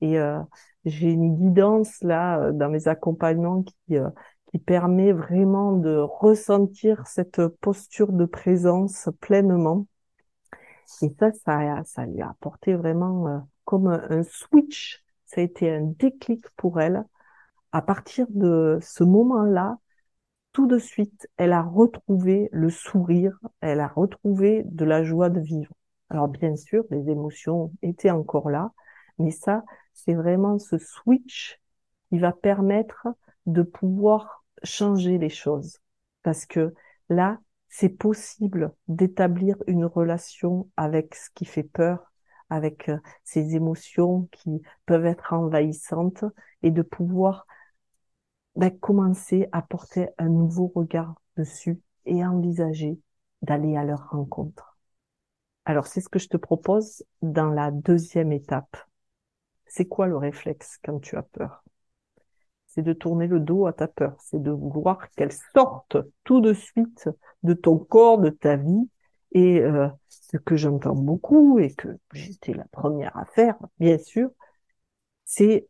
Et 0.00 0.18
euh, 0.18 0.40
j'ai 0.84 1.10
une 1.10 1.36
guidance 1.36 2.02
là 2.02 2.40
euh, 2.40 2.52
dans 2.52 2.68
mes 2.68 2.88
accompagnements 2.88 3.62
qui 3.62 3.96
euh, 3.96 4.08
qui 4.50 4.58
permet 4.58 5.12
vraiment 5.12 5.72
de 5.72 5.96
ressentir 5.98 7.06
cette 7.06 7.46
posture 7.60 8.12
de 8.12 8.24
présence 8.24 9.08
pleinement. 9.20 9.86
Et 11.02 11.14
ça, 11.20 11.30
ça, 11.32 11.84
ça 11.84 12.06
lui 12.06 12.20
a 12.20 12.30
apporté 12.30 12.74
vraiment 12.74 13.46
comme 13.64 13.86
un 13.86 14.24
switch. 14.24 15.04
Ça 15.26 15.40
a 15.40 15.44
été 15.44 15.70
un 15.70 15.82
déclic 15.82 16.50
pour 16.56 16.80
elle. 16.80 17.04
À 17.72 17.82
partir 17.82 18.26
de 18.30 18.78
ce 18.82 19.04
moment-là, 19.04 19.78
tout 20.52 20.66
de 20.66 20.78
suite, 20.78 21.28
elle 21.36 21.52
a 21.52 21.62
retrouvé 21.62 22.48
le 22.52 22.70
sourire, 22.70 23.38
elle 23.60 23.80
a 23.80 23.86
retrouvé 23.88 24.62
de 24.66 24.84
la 24.84 25.04
joie 25.04 25.30
de 25.30 25.40
vivre. 25.40 25.72
Alors 26.08 26.28
bien 26.28 26.56
sûr, 26.56 26.84
les 26.90 27.08
émotions 27.08 27.72
étaient 27.82 28.10
encore 28.10 28.50
là, 28.50 28.72
mais 29.18 29.30
ça, 29.30 29.64
c'est 29.94 30.14
vraiment 30.14 30.58
ce 30.58 30.78
switch 30.78 31.60
qui 32.08 32.18
va 32.18 32.32
permettre 32.32 33.06
de 33.46 33.62
pouvoir 33.62 34.44
changer 34.64 35.18
les 35.18 35.28
choses. 35.28 35.78
Parce 36.22 36.46
que 36.46 36.74
là, 37.08 37.38
c'est 37.68 37.88
possible 37.88 38.72
d'établir 38.88 39.56
une 39.68 39.84
relation 39.84 40.68
avec 40.76 41.14
ce 41.14 41.30
qui 41.34 41.44
fait 41.44 41.62
peur, 41.62 42.12
avec 42.50 42.88
euh, 42.88 42.98
ces 43.22 43.54
émotions 43.54 44.28
qui 44.32 44.60
peuvent 44.86 45.06
être 45.06 45.32
envahissantes 45.32 46.24
et 46.64 46.72
de 46.72 46.82
pouvoir 46.82 47.46
ben, 48.56 48.76
commencer 48.78 49.48
à 49.52 49.62
porter 49.62 50.08
un 50.18 50.28
nouveau 50.28 50.72
regard 50.74 51.14
dessus 51.36 51.80
et 52.04 52.24
envisager 52.24 52.98
d'aller 53.42 53.76
à 53.76 53.84
leur 53.84 54.10
rencontre. 54.10 54.78
Alors 55.64 55.86
c'est 55.86 56.00
ce 56.00 56.08
que 56.08 56.18
je 56.18 56.28
te 56.28 56.36
propose 56.36 57.04
dans 57.22 57.50
la 57.50 57.70
deuxième 57.70 58.32
étape. 58.32 58.76
C'est 59.66 59.86
quoi 59.86 60.06
le 60.06 60.16
réflexe 60.16 60.78
quand 60.84 60.98
tu 60.98 61.16
as 61.16 61.22
peur? 61.22 61.62
C'est 62.66 62.82
de 62.82 62.92
tourner 62.92 63.26
le 63.26 63.40
dos 63.40 63.66
à 63.66 63.72
ta 63.72 63.88
peur, 63.88 64.16
c'est 64.20 64.42
de 64.42 64.50
vouloir 64.50 65.10
qu'elle 65.10 65.32
sorte 65.54 65.96
tout 66.24 66.40
de 66.40 66.52
suite 66.52 67.08
de 67.42 67.54
ton 67.54 67.78
corps, 67.78 68.18
de 68.18 68.30
ta 68.30 68.56
vie. 68.56 68.88
Et 69.32 69.60
euh, 69.60 69.88
ce 70.08 70.36
que 70.36 70.56
j'entends 70.56 70.94
beaucoup 70.94 71.58
et 71.58 71.72
que 71.72 71.88
j'étais 72.12 72.52
la 72.52 72.64
première 72.72 73.16
à 73.16 73.24
faire, 73.26 73.56
bien 73.78 73.98
sûr, 73.98 74.30
c'est 75.24 75.68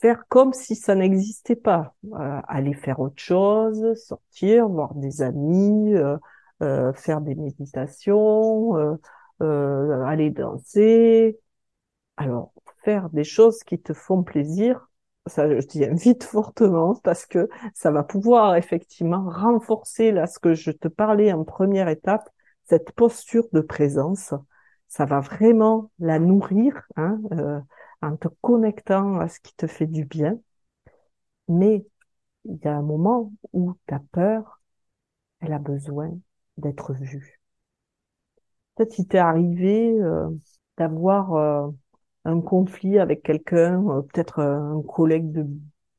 faire 0.00 0.26
comme 0.28 0.52
si 0.52 0.74
ça 0.74 0.94
n'existait 0.94 1.56
pas, 1.56 1.94
euh, 2.12 2.40
aller 2.48 2.74
faire 2.74 3.00
autre 3.00 3.22
chose, 3.22 3.94
sortir, 3.94 4.68
voir 4.68 4.94
des 4.94 5.22
amis, 5.22 5.94
euh, 5.94 6.16
euh, 6.62 6.92
faire 6.92 7.20
des 7.20 7.34
méditations, 7.34 8.98
aller 9.40 10.30
danser. 10.30 11.38
Alors, 12.16 12.52
faire 12.84 13.10
des 13.10 13.24
choses 13.24 13.62
qui 13.64 13.80
te 13.80 13.92
font 13.92 14.22
plaisir, 14.22 14.88
ça 15.26 15.48
je 15.48 15.66
t'y 15.66 15.84
invite 15.84 16.24
fortement 16.24 16.94
parce 16.96 17.26
que 17.26 17.48
ça 17.74 17.90
va 17.90 18.02
pouvoir 18.02 18.56
effectivement 18.56 19.28
renforcer 19.28 20.12
là 20.12 20.26
ce 20.26 20.38
que 20.38 20.54
je 20.54 20.70
te 20.70 20.88
parlais 20.88 21.32
en 21.32 21.44
première 21.44 21.88
étape, 21.88 22.28
cette 22.64 22.92
posture 22.92 23.46
de 23.52 23.60
présence. 23.60 24.34
Ça 24.88 25.06
va 25.06 25.20
vraiment 25.20 25.90
la 25.98 26.18
nourrir. 26.18 26.82
Hein, 26.96 27.20
en 28.02 28.16
te 28.16 28.28
connectant 28.40 29.18
à 29.20 29.28
ce 29.28 29.40
qui 29.40 29.54
te 29.54 29.66
fait 29.66 29.86
du 29.86 30.04
bien. 30.04 30.38
Mais 31.48 31.86
il 32.44 32.58
y 32.64 32.68
a 32.68 32.76
un 32.76 32.82
moment 32.82 33.32
où 33.52 33.74
ta 33.86 34.00
peur, 34.12 34.60
elle 35.40 35.52
a 35.52 35.58
besoin 35.58 36.10
d'être 36.56 36.94
vue. 36.94 37.40
Peut-être 38.76 38.98
il 38.98 39.06
t'est 39.06 39.18
arrivé 39.18 39.92
euh, 40.00 40.28
d'avoir 40.78 41.34
euh, 41.34 41.68
un 42.24 42.40
conflit 42.40 42.98
avec 42.98 43.22
quelqu'un, 43.22 43.84
euh, 43.88 44.02
peut-être 44.02 44.40
un 44.40 44.82
collègue 44.82 45.30
de 45.32 45.46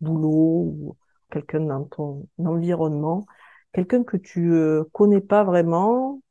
boulot 0.01 0.29
ou 0.77 0.97
quelqu'un 1.31 1.61
dans 1.61 1.85
ton 1.85 2.27
environnement, 2.39 3.25
quelqu'un 3.73 4.03
que 4.03 4.17
tu 4.17 4.53
connais 4.91 5.21
pas 5.21 5.43
vraiment, 5.43 6.21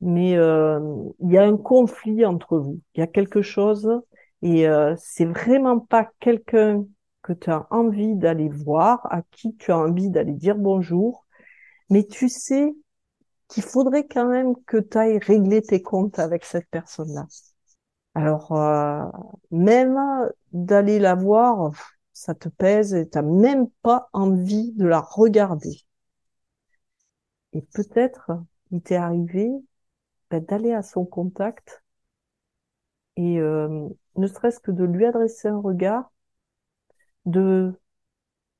mais 0.00 0.32
il 0.32 1.30
y 1.32 1.38
a 1.38 1.44
un 1.44 1.56
conflit 1.56 2.24
entre 2.24 2.58
vous. 2.58 2.80
Il 2.94 3.00
y 3.00 3.02
a 3.02 3.06
quelque 3.06 3.42
chose 3.42 3.88
et 4.44 4.68
euh, 4.68 4.94
c'est 4.98 5.24
vraiment 5.24 5.80
pas 5.80 6.10
quelqu'un 6.20 6.84
que 7.22 7.32
tu 7.32 7.50
as 7.50 7.66
envie 7.70 8.14
d'aller 8.14 8.50
voir, 8.50 9.06
à 9.10 9.22
qui 9.30 9.56
tu 9.56 9.72
as 9.72 9.78
envie 9.78 10.10
d'aller 10.10 10.34
dire 10.34 10.56
bonjour, 10.56 11.26
mais 11.90 12.04
tu 12.06 12.28
sais 12.28 12.74
qu'il 13.48 13.62
faudrait 13.62 14.06
quand 14.06 14.28
même 14.28 14.54
que 14.66 14.76
tu 14.78 14.98
ailles 14.98 15.18
régler 15.18 15.62
tes 15.62 15.82
comptes 15.82 16.18
avec 16.18 16.44
cette 16.44 16.68
personne-là. 16.70 17.26
Alors, 18.14 18.52
euh, 18.52 19.04
même 19.50 19.98
d'aller 20.52 20.98
la 20.98 21.14
voir, 21.14 21.72
ça 22.12 22.34
te 22.34 22.50
pèse 22.50 22.94
et 22.94 23.08
t'as 23.08 23.22
même 23.22 23.68
pas 23.82 24.08
envie 24.12 24.72
de 24.72 24.86
la 24.86 25.00
regarder. 25.00 25.80
Et 27.54 27.62
peut-être, 27.62 28.30
il 28.70 28.82
t'est 28.82 28.96
arrivé 28.96 29.50
ben, 30.30 30.44
d'aller 30.44 30.72
à 30.72 30.82
son 30.82 31.06
contact 31.06 31.82
et 33.16 33.38
euh, 33.40 33.88
ne 34.16 34.26
serait-ce 34.26 34.60
que 34.60 34.70
de 34.70 34.84
lui 34.84 35.04
adresser 35.06 35.48
un 35.48 35.58
regard, 35.60 36.10
de 37.26 37.78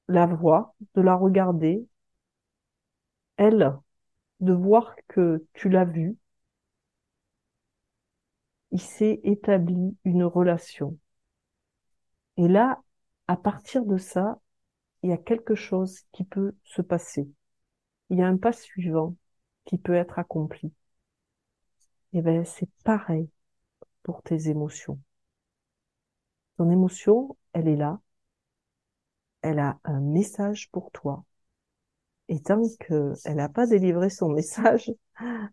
la 0.09 0.27
voir, 0.27 0.75
de 0.95 1.03
la 1.03 1.15
regarder, 1.17 1.87
elle, 3.37 3.79
de 4.41 4.53
voir 4.53 4.97
que 5.09 5.47
tu 5.55 5.69
l'as 5.69 5.85
vue, 5.85 6.17
il 8.73 8.81
s'est 8.81 9.21
établi 9.25 9.97
une 10.05 10.25
relation. 10.25 10.99
Et 12.37 12.49
là, 12.49 12.83
à 13.29 13.37
partir 13.37 13.85
de 13.85 13.97
ça, 13.97 14.41
il 15.03 15.11
y 15.11 15.13
a 15.13 15.19
quelque 15.19 15.55
chose 15.55 16.01
qui 16.13 16.25
peut 16.25 16.55
se 16.65 16.83
passer. 16.83 17.29
Il 18.11 18.19
y 18.19 18.23
a 18.23 18.29
un 18.29 18.37
pas 18.37 18.53
suivant 18.53 19.17
qui 19.67 19.79
peut 19.79 19.95
être 19.95 20.19
accompli. 20.19 20.73
Et 22.13 22.19
eh 22.19 22.23
ben, 22.23 22.45
c'est 22.45 22.71
pareil 22.85 23.29
pour 24.03 24.23
tes 24.23 24.49
émotions. 24.49 24.99
Ton 26.57 26.71
émotion, 26.71 27.37
elle 27.53 27.69
est 27.69 27.77
là. 27.77 28.01
Elle 29.43 29.59
a 29.59 29.79
un 29.85 30.01
message 30.01 30.71
pour 30.71 30.91
toi. 30.91 31.25
Et 32.29 32.41
tant 32.41 32.63
qu'elle 32.81 33.37
n'a 33.37 33.49
pas 33.49 33.67
délivré 33.67 34.11
son 34.11 34.29
message, 34.31 34.93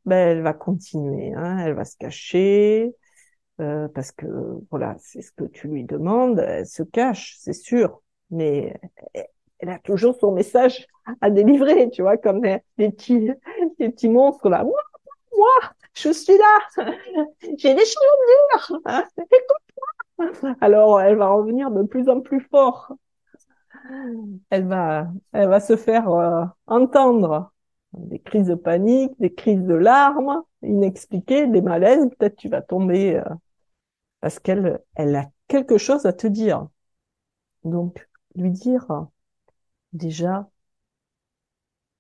ben 0.06 0.30
elle 0.30 0.42
va 0.42 0.54
continuer. 0.54 1.34
Hein. 1.34 1.58
Elle 1.60 1.74
va 1.74 1.86
se 1.86 1.98
cacher 1.98 2.96
euh, 3.60 3.88
parce 3.90 4.12
que 4.12 4.28
voilà, 4.70 4.96
c'est 5.00 5.22
ce 5.22 5.32
que 5.32 5.46
tu 5.46 5.68
lui 5.68 5.84
demandes. 5.84 6.40
Elle 6.40 6.68
se 6.68 6.84
cache, 6.84 7.36
c'est 7.40 7.54
sûr, 7.54 8.02
mais 8.30 8.80
elle 9.60 9.70
a 9.70 9.80
toujours 9.80 10.16
son 10.20 10.32
message 10.32 10.88
à 11.22 11.30
délivrer. 11.30 11.90
Tu 11.92 12.02
vois, 12.02 12.18
comme 12.18 12.44
les, 12.44 12.62
petits 12.78 13.32
les 13.80 13.90
petits 13.90 14.10
monstres 14.10 14.50
là. 14.50 14.64
Moi, 14.64 14.80
moi, 15.38 15.72
je 15.94 16.12
suis 16.12 16.38
là. 16.38 16.86
J'ai 17.58 17.74
des 17.74 17.86
choses 17.86 18.82
à 18.86 19.02
dire. 19.02 19.08
Écoute-moi. 19.18 19.91
Alors, 20.62 21.02
elle 21.02 21.18
va 21.18 21.30
revenir 21.30 21.72
de 21.72 21.84
plus 21.84 22.10
en 22.10 22.22
plus 22.22 22.42
fort 22.52 22.94
elle 24.50 24.68
va, 24.68 25.12
elle 25.34 25.50
va 25.50 25.60
se 25.60 25.76
faire 25.76 26.10
euh, 26.10 26.46
entendre 26.68 27.52
des 27.94 28.20
crises 28.20 28.48
de 28.48 28.56
panique, 28.56 29.12
des 29.20 29.34
crises 29.34 29.62
de 29.64 29.74
larmes 29.74 30.42
inexpliquées, 30.64 31.48
des 31.48 31.62
malaises. 31.62 32.08
Peut-être 32.18 32.36
tu 32.38 32.50
vas 32.50 32.62
tomber 32.62 33.18
euh, 33.18 33.24
parce 34.22 34.40
qu'elle, 34.40 34.82
elle 34.96 35.16
a 35.16 35.30
quelque 35.48 35.78
chose 35.78 36.06
à 36.06 36.14
te 36.14 36.28
dire. 36.28 36.68
Donc, 37.64 38.08
lui 38.36 38.52
dire 38.52 38.88
déjà, 39.94 40.50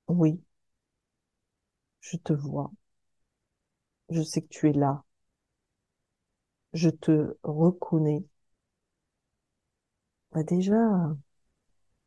oui, 0.07 0.39
je 2.01 2.17
te 2.17 2.33
vois, 2.33 2.71
je 4.11 4.21
sais 4.21 4.43
que 4.43 4.47
tu 4.49 4.69
es 4.69 4.73
là, 4.73 5.03
je 6.73 6.89
te 6.89 7.37
reconnais. 7.43 8.25
Bah 10.31 10.43
déjà, 10.43 11.15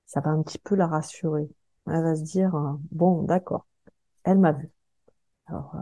ça 0.07 0.21
va 0.21 0.31
un 0.31 0.43
petit 0.43 0.59
peu 0.59 0.75
la 0.77 0.87
rassurer. 0.87 1.49
Elle 1.87 2.03
va 2.03 2.17
se 2.17 2.23
dire, 2.23 2.55
euh, 2.55 2.73
bon, 2.91 3.23
d'accord, 3.25 3.67
elle 4.25 4.39
m'a 4.39 4.53
vu. 4.53 4.71
Alors, 5.47 5.75
euh, 5.77 5.81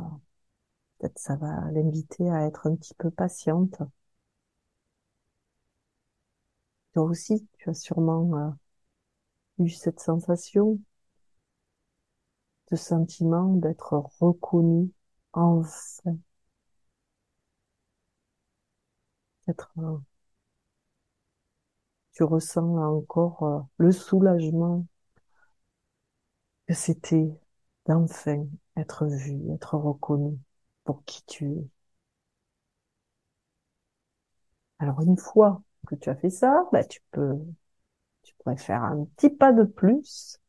peut-être 0.98 1.18
ça 1.18 1.36
va 1.36 1.70
l'inviter 1.72 2.30
à 2.30 2.46
être 2.46 2.66
un 2.66 2.76
petit 2.76 2.94
peu 2.94 3.10
patiente. 3.10 3.82
Toi 6.94 7.02
aussi, 7.02 7.46
tu 7.58 7.68
as 7.68 7.74
sûrement 7.74 8.34
euh, 8.34 9.64
eu 9.64 9.70
cette 9.70 10.00
sensation, 10.00 10.78
ce 12.70 12.74
sentiment 12.74 13.54
d'être 13.54 14.02
reconnu 14.18 14.90
enfin. 15.32 16.16
D'être 19.46 19.72
tu 22.14 22.22
ressens 22.24 22.78
encore 22.78 23.42
euh, 23.42 23.60
le 23.76 23.92
soulagement 23.92 24.86
que 26.66 26.74
c'était 26.74 27.28
d'enfin 27.86 28.46
être 28.76 29.06
vu, 29.06 29.52
être 29.54 29.76
reconnu 29.76 30.36
pour 30.84 31.04
qui 31.04 31.22
tu 31.26 31.46
es. 31.52 31.68
Alors 34.80 35.00
une 35.00 35.16
fois 35.16 35.62
que 35.86 35.94
tu 35.94 36.10
as 36.10 36.14
fait 36.14 36.28
ça, 36.30 36.64
bah, 36.72 36.84
tu 36.84 37.00
peux, 37.10 37.38
tu 38.24 38.34
pourrais 38.36 38.56
faire 38.58 38.82
un 38.84 39.04
petit 39.16 39.30
pas 39.30 39.52
de 39.52 39.64
plus 39.64 40.40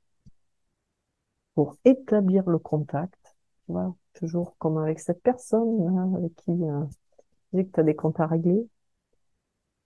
pour 1.56 1.77
établir 1.86 2.47
le 2.49 2.60
contact. 2.60 3.36
Tu 3.65 3.71
vois, 3.71 3.95
toujours 4.13 4.56
comme 4.58 4.77
avec 4.77 4.99
cette 4.99 5.21
personne 5.23 5.82
hein, 5.88 6.13
avec 6.17 6.36
qui 6.36 6.51
euh, 6.51 6.86
que 7.53 7.62
tu 7.73 7.79
as 7.79 7.84
des 7.84 7.95
comptes 7.95 8.19
à 8.19 8.27
régler. 8.27 8.67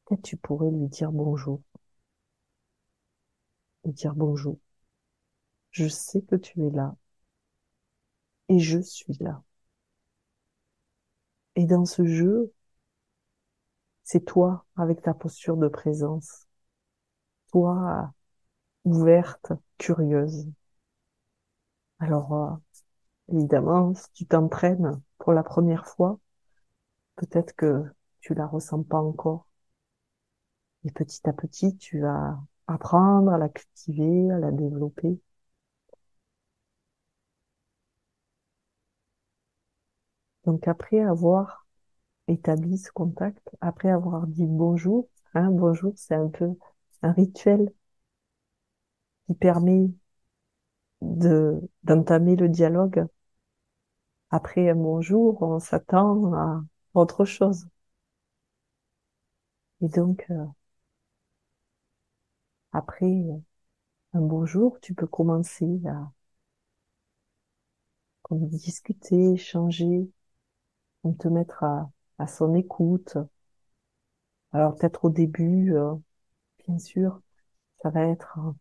Peut-être 0.08 0.24
tu 0.24 0.38
pourrais 0.38 0.72
lui 0.72 0.88
dire 0.88 1.12
bonjour. 1.12 1.62
Lui 3.84 3.92
dire 3.94 4.14
bonjour. 4.14 4.60
Je 5.72 5.88
sais 5.88 6.22
que 6.24 6.36
tu 6.36 6.62
es 6.66 6.70
là. 6.72 6.98
Et 8.50 8.60
je 8.60 8.80
suis 8.82 9.14
là. 9.22 9.42
Et 11.58 11.66
dans 11.66 11.84
ce 11.84 12.06
jeu, 12.06 12.54
c'est 14.04 14.26
toi 14.26 14.66
avec 14.76 15.04
ta 15.04 15.14
posture 15.14 15.56
de 15.56 15.68
présence. 15.68 16.48
Toi, 17.52 18.14
ouverte, 18.86 19.54
curieuse. 19.78 20.48
Alors, 22.00 22.34
euh, 22.34 22.56
évidemment, 23.34 23.94
si 23.96 24.12
tu 24.14 24.26
t'entraînes 24.28 25.02
pour 25.20 25.34
la 25.34 25.44
première 25.44 25.88
fois, 25.88 26.20
peut-être 27.18 27.56
que 27.56 27.84
tu 28.22 28.34
la 28.36 28.48
ressens 28.48 28.84
pas 28.84 29.00
encore. 29.00 29.47
Et 30.88 30.92
petit 30.92 31.22
à 31.30 31.34
petit, 31.34 31.78
tu 31.78 32.00
vas 32.00 32.40
apprendre 32.66 33.32
à 33.32 33.38
la 33.38 33.48
cultiver, 33.50 34.32
à 34.32 34.40
la 34.40 34.50
développer. 34.52 35.20
Donc 40.46 40.68
après 40.68 41.00
avoir 41.02 41.68
établi 42.28 42.78
ce 42.78 42.92
contact, 42.92 43.50
après 43.62 43.90
avoir 43.92 44.28
dit 44.28 44.46
bonjour, 44.48 45.10
hein, 45.36 45.52
bonjour, 45.52 45.94
c'est 45.98 46.16
un 46.16 46.30
peu 46.30 46.50
un 47.04 47.12
rituel 47.14 47.72
qui 49.26 49.34
permet 49.36 49.90
de 51.02 51.60
d'entamer 51.84 52.36
le 52.36 52.50
dialogue. 52.50 53.08
Après 54.30 54.70
un 54.70 54.76
bonjour, 54.76 55.42
on 55.42 55.60
s'attend 55.60 56.34
à 56.34 56.64
autre 56.94 57.26
chose. 57.26 57.68
Et 59.82 59.88
donc, 59.90 60.26
euh, 60.30 60.46
après 62.72 63.26
un 64.12 64.20
beau 64.22 64.46
jour, 64.46 64.80
tu 64.82 64.94
peux 64.94 65.08
commencer 65.08 65.80
à 65.88 66.12
comme 68.22 68.48
discuter, 68.48 69.34
échanger, 69.34 70.08
te 71.18 71.28
mettre 71.28 71.64
à, 71.64 71.90
à 72.20 72.28
son 72.28 72.54
écoute. 72.54 73.18
Alors 74.52 74.76
peut-être 74.76 75.06
au 75.06 75.10
début, 75.10 75.74
euh, 75.76 75.94
bien 76.68 76.80
sûr, 76.80 77.22
ça 77.84 77.90
va 77.92 78.08
être, 78.08 78.40
euh, 78.40 78.52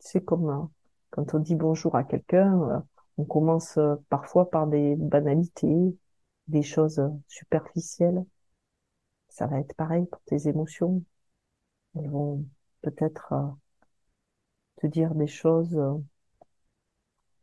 tu 0.00 0.08
sais, 0.08 0.22
comme 0.22 0.50
euh, 0.50 0.64
quand 1.10 1.34
on 1.34 1.40
dit 1.40 1.56
bonjour 1.56 1.96
à 1.96 2.04
quelqu'un, 2.04 2.84
on 3.18 3.24
commence 3.26 3.78
parfois 4.10 4.50
par 4.50 4.66
des 4.68 4.96
banalités, 4.96 5.96
des 6.48 6.62
choses 6.62 7.02
superficielles. 7.28 8.24
Ça 9.28 9.46
va 9.46 9.60
être 9.60 9.74
pareil 9.76 10.06
pour 10.06 10.20
tes 10.22 10.48
émotions. 10.48 11.00
Elles 11.96 12.10
vont 12.10 12.44
peut-être 12.86 13.32
euh, 13.32 13.46
te 14.80 14.86
dire 14.86 15.14
des 15.14 15.26
choses 15.26 15.76
euh, 15.76 15.94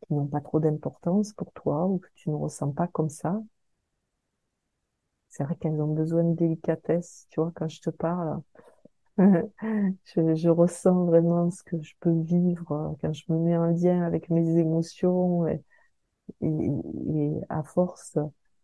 qui 0.07 0.13
n'ont 0.13 0.27
pas 0.27 0.39
trop 0.39 0.61
d'importance 0.61 1.33
pour 1.33 1.51
toi 1.51 1.85
ou 1.85 1.99
que 1.99 2.07
tu 2.15 2.29
ne 2.29 2.35
ressens 2.35 2.71
pas 2.71 2.87
comme 2.87 3.09
ça. 3.09 3.41
C'est 5.27 5.43
vrai 5.43 5.55
qu'elles 5.55 5.81
ont 5.81 5.93
besoin 5.93 6.23
de 6.23 6.35
délicatesse, 6.35 7.27
tu 7.29 7.41
vois, 7.41 7.51
quand 7.55 7.67
je 7.67 7.81
te 7.81 7.89
parle. 7.89 8.41
je, 9.17 10.49
ressens 10.49 11.05
vraiment 11.05 11.51
ce 11.51 11.61
que 11.63 11.81
je 11.81 11.93
peux 11.99 12.21
vivre 12.21 12.71
euh, 12.71 12.95
quand 13.01 13.13
je 13.13 13.25
me 13.29 13.37
mets 13.37 13.57
en 13.57 13.65
lien 13.65 14.01
avec 14.03 14.29
mes 14.29 14.57
émotions 14.57 15.45
et, 15.47 15.61
et, 16.41 17.41
à 17.49 17.63
force 17.63 18.17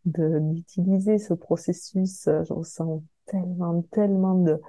d'utiliser 0.05 1.17
ce 1.17 1.33
processus, 1.33 2.23
je 2.25 2.53
ressens 2.53 3.03
tellement, 3.25 3.81
tellement 3.91 4.35
de, 4.35 4.59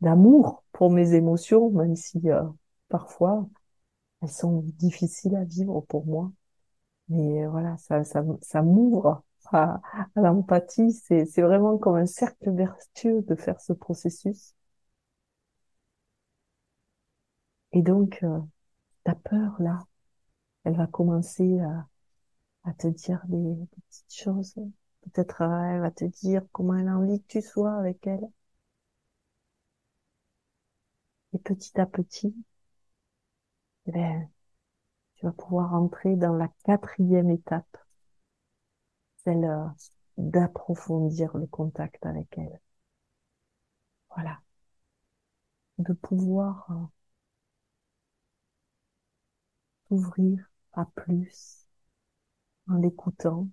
d'amour 0.00 0.64
pour 0.72 0.90
mes 0.90 1.14
émotions, 1.14 1.70
même 1.70 1.96
si 1.96 2.20
euh, 2.30 2.42
parfois 2.88 3.48
elles 4.22 4.30
sont 4.30 4.62
difficiles 4.78 5.36
à 5.36 5.44
vivre 5.44 5.80
pour 5.82 6.06
moi. 6.06 6.32
Mais 7.08 7.44
euh, 7.46 7.50
voilà, 7.50 7.76
ça, 7.78 8.04
ça, 8.04 8.24
ça 8.42 8.62
m'ouvre 8.62 9.22
à, 9.52 9.80
à 10.16 10.20
l'empathie, 10.22 10.92
c'est, 10.92 11.26
c'est 11.26 11.42
vraiment 11.42 11.78
comme 11.78 11.96
un 11.96 12.06
cercle 12.06 12.50
vertueux 12.52 13.22
de 13.22 13.34
faire 13.36 13.60
ce 13.60 13.72
processus. 13.74 14.54
Et 17.72 17.82
donc, 17.82 18.20
euh, 18.24 18.40
ta 19.04 19.14
peur, 19.16 19.56
là, 19.60 19.80
elle 20.64 20.76
va 20.76 20.86
commencer 20.88 21.60
à, 21.60 21.88
à 22.64 22.74
te 22.74 22.88
dire 22.88 23.22
des, 23.28 23.38
des 23.56 23.66
petites 23.90 24.14
choses. 24.14 24.54
Peut-être 25.02 25.42
euh, 25.42 25.62
elle 25.74 25.80
va 25.82 25.90
te 25.92 26.04
dire 26.06 26.42
comment 26.52 26.76
elle 26.76 26.88
a 26.88 26.98
envie 26.98 27.22
que 27.22 27.28
tu 27.28 27.42
sois 27.42 27.74
avec 27.76 28.06
elle. 28.06 28.26
Et 31.36 31.38
petit 31.38 31.78
à 31.78 31.84
petit, 31.84 32.34
eh 33.86 33.92
ben, 33.92 34.26
tu 35.16 35.26
vas 35.26 35.32
pouvoir 35.32 35.74
entrer 35.74 36.16
dans 36.16 36.32
la 36.32 36.48
quatrième 36.64 37.30
étape, 37.30 37.76
celle 39.18 39.44
euh, 39.44 39.66
d'approfondir 40.16 41.36
le 41.36 41.46
contact 41.46 42.06
avec 42.06 42.38
elle. 42.38 42.58
Voilà. 44.14 44.40
De 45.76 45.92
pouvoir 45.92 46.66
euh, 46.70 46.74
s'ouvrir 49.88 50.50
à 50.72 50.86
plus 50.86 51.66
en 52.68 52.76
l'écoutant 52.76 53.46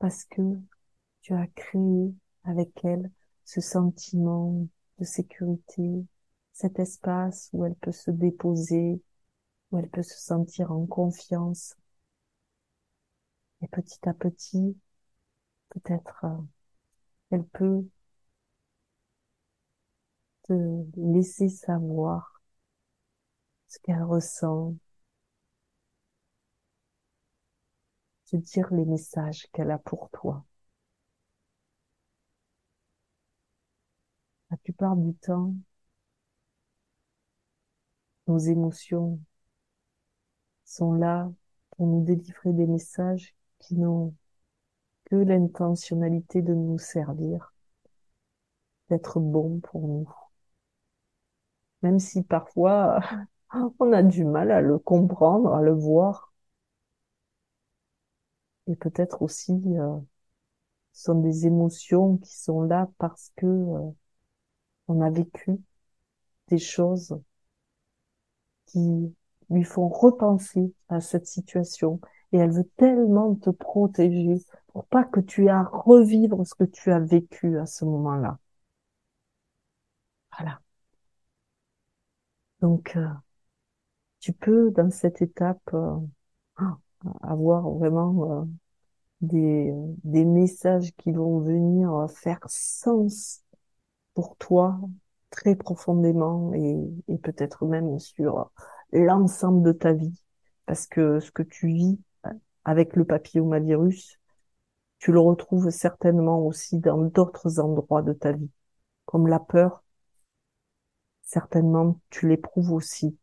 parce 0.00 0.24
que 0.24 0.42
tu 1.22 1.32
as 1.32 1.46
créé 1.46 2.12
avec 2.42 2.84
elle 2.84 3.08
ce 3.44 3.60
sentiment 3.60 4.66
de 4.98 5.04
sécurité, 5.04 6.04
cet 6.60 6.78
espace 6.78 7.48
où 7.54 7.64
elle 7.64 7.74
peut 7.74 7.90
se 7.90 8.10
déposer, 8.10 9.00
où 9.70 9.78
elle 9.78 9.88
peut 9.88 10.02
se 10.02 10.18
sentir 10.18 10.72
en 10.72 10.84
confiance. 10.84 11.74
Et 13.62 13.68
petit 13.68 14.06
à 14.06 14.12
petit, 14.12 14.76
peut-être, 15.70 16.24
euh, 16.24 16.42
elle 17.30 17.44
peut 17.44 17.82
te 20.42 20.52
laisser 20.96 21.48
savoir 21.48 22.42
ce 23.66 23.78
qu'elle 23.78 24.02
ressent, 24.02 24.74
te 28.26 28.36
dire 28.36 28.68
les 28.74 28.84
messages 28.84 29.46
qu'elle 29.52 29.70
a 29.70 29.78
pour 29.78 30.10
toi. 30.10 30.44
La 34.50 34.56
plupart 34.58 34.96
du 34.96 35.14
temps, 35.14 35.54
nos 38.30 38.38
émotions 38.38 39.18
sont 40.64 40.92
là 40.92 41.30
pour 41.70 41.86
nous 41.88 42.04
délivrer 42.04 42.52
des 42.52 42.66
messages 42.66 43.34
qui 43.58 43.74
n'ont 43.76 44.14
que 45.06 45.16
l'intentionnalité 45.16 46.40
de 46.40 46.54
nous 46.54 46.78
servir, 46.78 47.52
d'être 48.88 49.18
bons 49.18 49.58
pour 49.60 49.88
nous. 49.88 50.08
Même 51.82 51.98
si 51.98 52.22
parfois 52.22 53.00
on 53.80 53.92
a 53.92 54.02
du 54.02 54.24
mal 54.24 54.52
à 54.52 54.60
le 54.60 54.78
comprendre, 54.78 55.52
à 55.52 55.60
le 55.62 55.72
voir. 55.72 56.32
Et 58.68 58.76
peut-être 58.76 59.22
aussi 59.22 59.60
euh, 59.76 59.98
sont 60.92 61.16
des 61.16 61.46
émotions 61.46 62.18
qui 62.18 62.38
sont 62.38 62.62
là 62.62 62.88
parce 62.98 63.32
que 63.36 63.46
euh, 63.46 63.90
on 64.86 65.00
a 65.00 65.10
vécu 65.10 65.58
des 66.48 66.58
choses 66.58 67.20
qui 68.72 69.14
lui 69.50 69.64
font 69.64 69.88
repenser 69.88 70.72
à 70.88 71.00
cette 71.00 71.26
situation 71.26 72.00
et 72.32 72.38
elle 72.38 72.52
veut 72.52 72.68
tellement 72.76 73.34
te 73.34 73.50
protéger 73.50 74.36
pour 74.68 74.86
pas 74.86 75.04
que 75.04 75.20
tu 75.20 75.46
aies 75.46 75.50
à 75.50 75.64
revivre 75.64 76.46
ce 76.46 76.54
que 76.54 76.64
tu 76.64 76.92
as 76.92 77.00
vécu 77.00 77.58
à 77.58 77.66
ce 77.66 77.84
moment-là. 77.84 78.38
Voilà. 80.38 80.60
Donc, 82.60 82.96
euh, 82.96 83.08
tu 84.20 84.32
peux, 84.32 84.70
dans 84.70 84.90
cette 84.90 85.22
étape, 85.22 85.62
euh, 85.74 85.96
avoir 87.22 87.68
vraiment 87.70 88.42
euh, 88.42 88.44
des, 89.22 89.72
des 90.04 90.24
messages 90.24 90.92
qui 90.98 91.12
vont 91.12 91.40
venir 91.40 92.06
faire 92.10 92.40
sens 92.48 93.42
pour 94.14 94.36
toi 94.36 94.80
très 95.30 95.54
profondément 95.54 96.52
et, 96.54 97.18
peut-être 97.22 97.66
même 97.66 97.98
sur 97.98 98.50
l'ensemble 98.92 99.62
de 99.62 99.72
ta 99.72 99.92
vie. 99.92 100.22
Parce 100.66 100.86
que 100.86 101.20
ce 101.20 101.30
que 101.30 101.42
tu 101.42 101.68
vis 101.68 101.98
avec 102.64 102.96
le 102.96 103.04
papillomavirus, 103.04 104.20
tu 104.98 105.12
le 105.12 105.20
retrouves 105.20 105.70
certainement 105.70 106.44
aussi 106.46 106.78
dans 106.78 106.98
d'autres 106.98 107.58
endroits 107.58 108.02
de 108.02 108.12
ta 108.12 108.32
vie. 108.32 108.50
Comme 109.06 109.26
la 109.26 109.40
peur, 109.40 109.82
certainement 111.22 112.00
tu 112.10 112.28
l'éprouves 112.28 112.72
aussi 112.72 113.16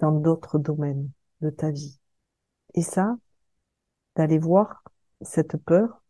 dans 0.00 0.12
d'autres 0.12 0.58
domaines 0.58 1.10
de 1.40 1.50
ta 1.50 1.70
vie. 1.70 1.98
Et 2.74 2.82
ça, 2.82 3.16
d'aller 4.16 4.38
voir 4.38 4.82
cette 5.22 5.56
peur, 5.56 6.02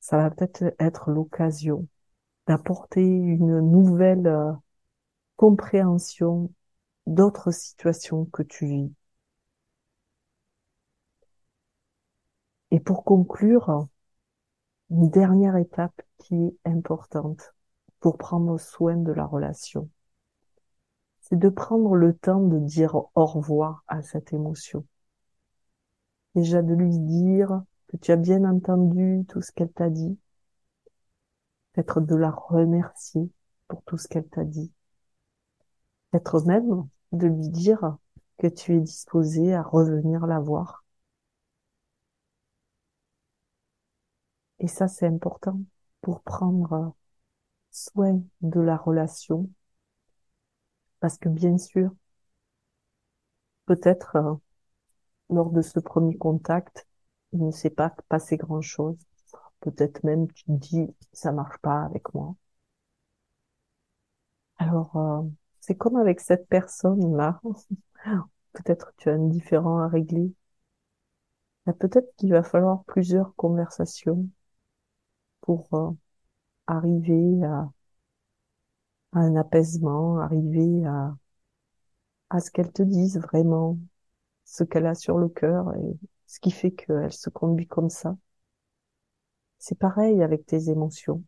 ça 0.00 0.16
va 0.16 0.30
peut-être 0.30 0.74
être 0.78 1.10
l'occasion 1.10 1.86
d'apporter 2.48 3.02
une 3.02 3.60
nouvelle 3.60 4.26
euh, 4.26 4.52
compréhension 5.36 6.50
d'autres 7.06 7.50
situations 7.50 8.24
que 8.24 8.42
tu 8.42 8.66
vis. 8.66 8.92
Et 12.70 12.80
pour 12.80 13.04
conclure, 13.04 13.86
une 14.90 15.10
dernière 15.10 15.56
étape 15.56 16.00
qui 16.16 16.34
est 16.36 16.56
importante 16.64 17.54
pour 18.00 18.16
prendre 18.16 18.58
soin 18.58 18.96
de 18.96 19.12
la 19.12 19.26
relation, 19.26 19.90
c'est 21.20 21.38
de 21.38 21.50
prendre 21.50 21.94
le 21.96 22.14
temps 22.14 22.40
de 22.40 22.58
dire 22.58 22.94
au 23.14 23.26
revoir 23.26 23.84
à 23.88 24.00
cette 24.00 24.32
émotion. 24.32 24.86
Déjà 26.34 26.62
de 26.62 26.72
lui 26.72 26.98
dire 26.98 27.62
que 27.88 27.98
tu 27.98 28.10
as 28.10 28.16
bien 28.16 28.44
entendu 28.44 29.26
tout 29.28 29.42
ce 29.42 29.52
qu'elle 29.52 29.72
t'a 29.72 29.90
dit, 29.90 30.18
peut-être 31.78 32.00
de 32.00 32.16
la 32.16 32.32
remercier 32.32 33.30
pour 33.68 33.84
tout 33.84 33.98
ce 33.98 34.08
qu'elle 34.08 34.26
t'a 34.28 34.42
dit, 34.42 34.72
peut-être 36.10 36.44
même 36.44 36.86
de 37.12 37.26
lui 37.28 37.48
dire 37.48 37.96
que 38.38 38.46
tu 38.48 38.74
es 38.76 38.80
disposé 38.80 39.54
à 39.54 39.62
revenir 39.62 40.26
la 40.26 40.38
voir. 40.40 40.84
Et 44.60 44.68
ça, 44.68 44.86
c'est 44.86 45.06
important 45.08 45.60
pour 46.00 46.22
prendre 46.22 46.94
soin 47.72 48.22
de 48.42 48.60
la 48.60 48.76
relation. 48.76 49.50
Parce 51.00 51.18
que 51.18 51.28
bien 51.28 51.58
sûr, 51.58 51.90
peut-être 53.66 54.16
euh, 54.16 54.34
lors 55.30 55.50
de 55.50 55.62
ce 55.62 55.80
premier 55.80 56.16
contact, 56.16 56.86
il 57.32 57.44
ne 57.46 57.50
s'est 57.50 57.70
pas 57.70 57.94
passé 58.08 58.36
grand-chose. 58.36 58.98
Peut-être 59.60 60.02
même 60.04 60.26
tu 60.32 60.44
te 60.44 60.50
dis 60.52 60.86
ça 61.12 61.30
marche 61.32 61.58
pas 61.58 61.82
avec 61.84 62.12
moi. 62.14 62.34
Alors 64.58 64.96
euh, 64.96 65.22
c'est 65.60 65.74
comme 65.74 65.96
avec 65.96 66.20
cette 66.20 66.46
personne 66.48 67.16
là. 67.16 67.40
peut-être 68.52 68.92
tu 68.98 69.08
as 69.10 69.14
un 69.14 69.26
différent 69.28 69.78
à 69.80 69.88
régler. 69.88 70.32
Peut-être 71.78 72.12
qu'il 72.16 72.32
va 72.32 72.42
falloir 72.42 72.82
plusieurs 72.82 73.32
conversations 73.36 74.26
pour 75.40 75.68
euh, 75.74 75.90
arriver 76.66 77.44
à, 77.44 77.70
un 79.12 79.36
apaisement, 79.36 80.18
arriver 80.18 80.86
à, 80.86 81.14
à 82.30 82.40
ce 82.40 82.50
qu'elle 82.50 82.72
te 82.72 82.82
dise 82.82 83.18
vraiment 83.18 83.78
ce 84.44 84.64
qu'elle 84.64 84.86
a 84.86 84.94
sur 84.94 85.18
le 85.18 85.28
cœur 85.28 85.74
et 85.76 85.98
ce 86.26 86.40
qui 86.40 86.50
fait 86.50 86.72
qu'elle 86.72 87.12
se 87.12 87.30
conduit 87.30 87.66
comme 87.66 87.90
ça. 87.90 88.16
C'est 89.60 89.78
pareil 89.78 90.20
avec 90.22 90.46
tes 90.46 90.68
émotions. 90.70 91.22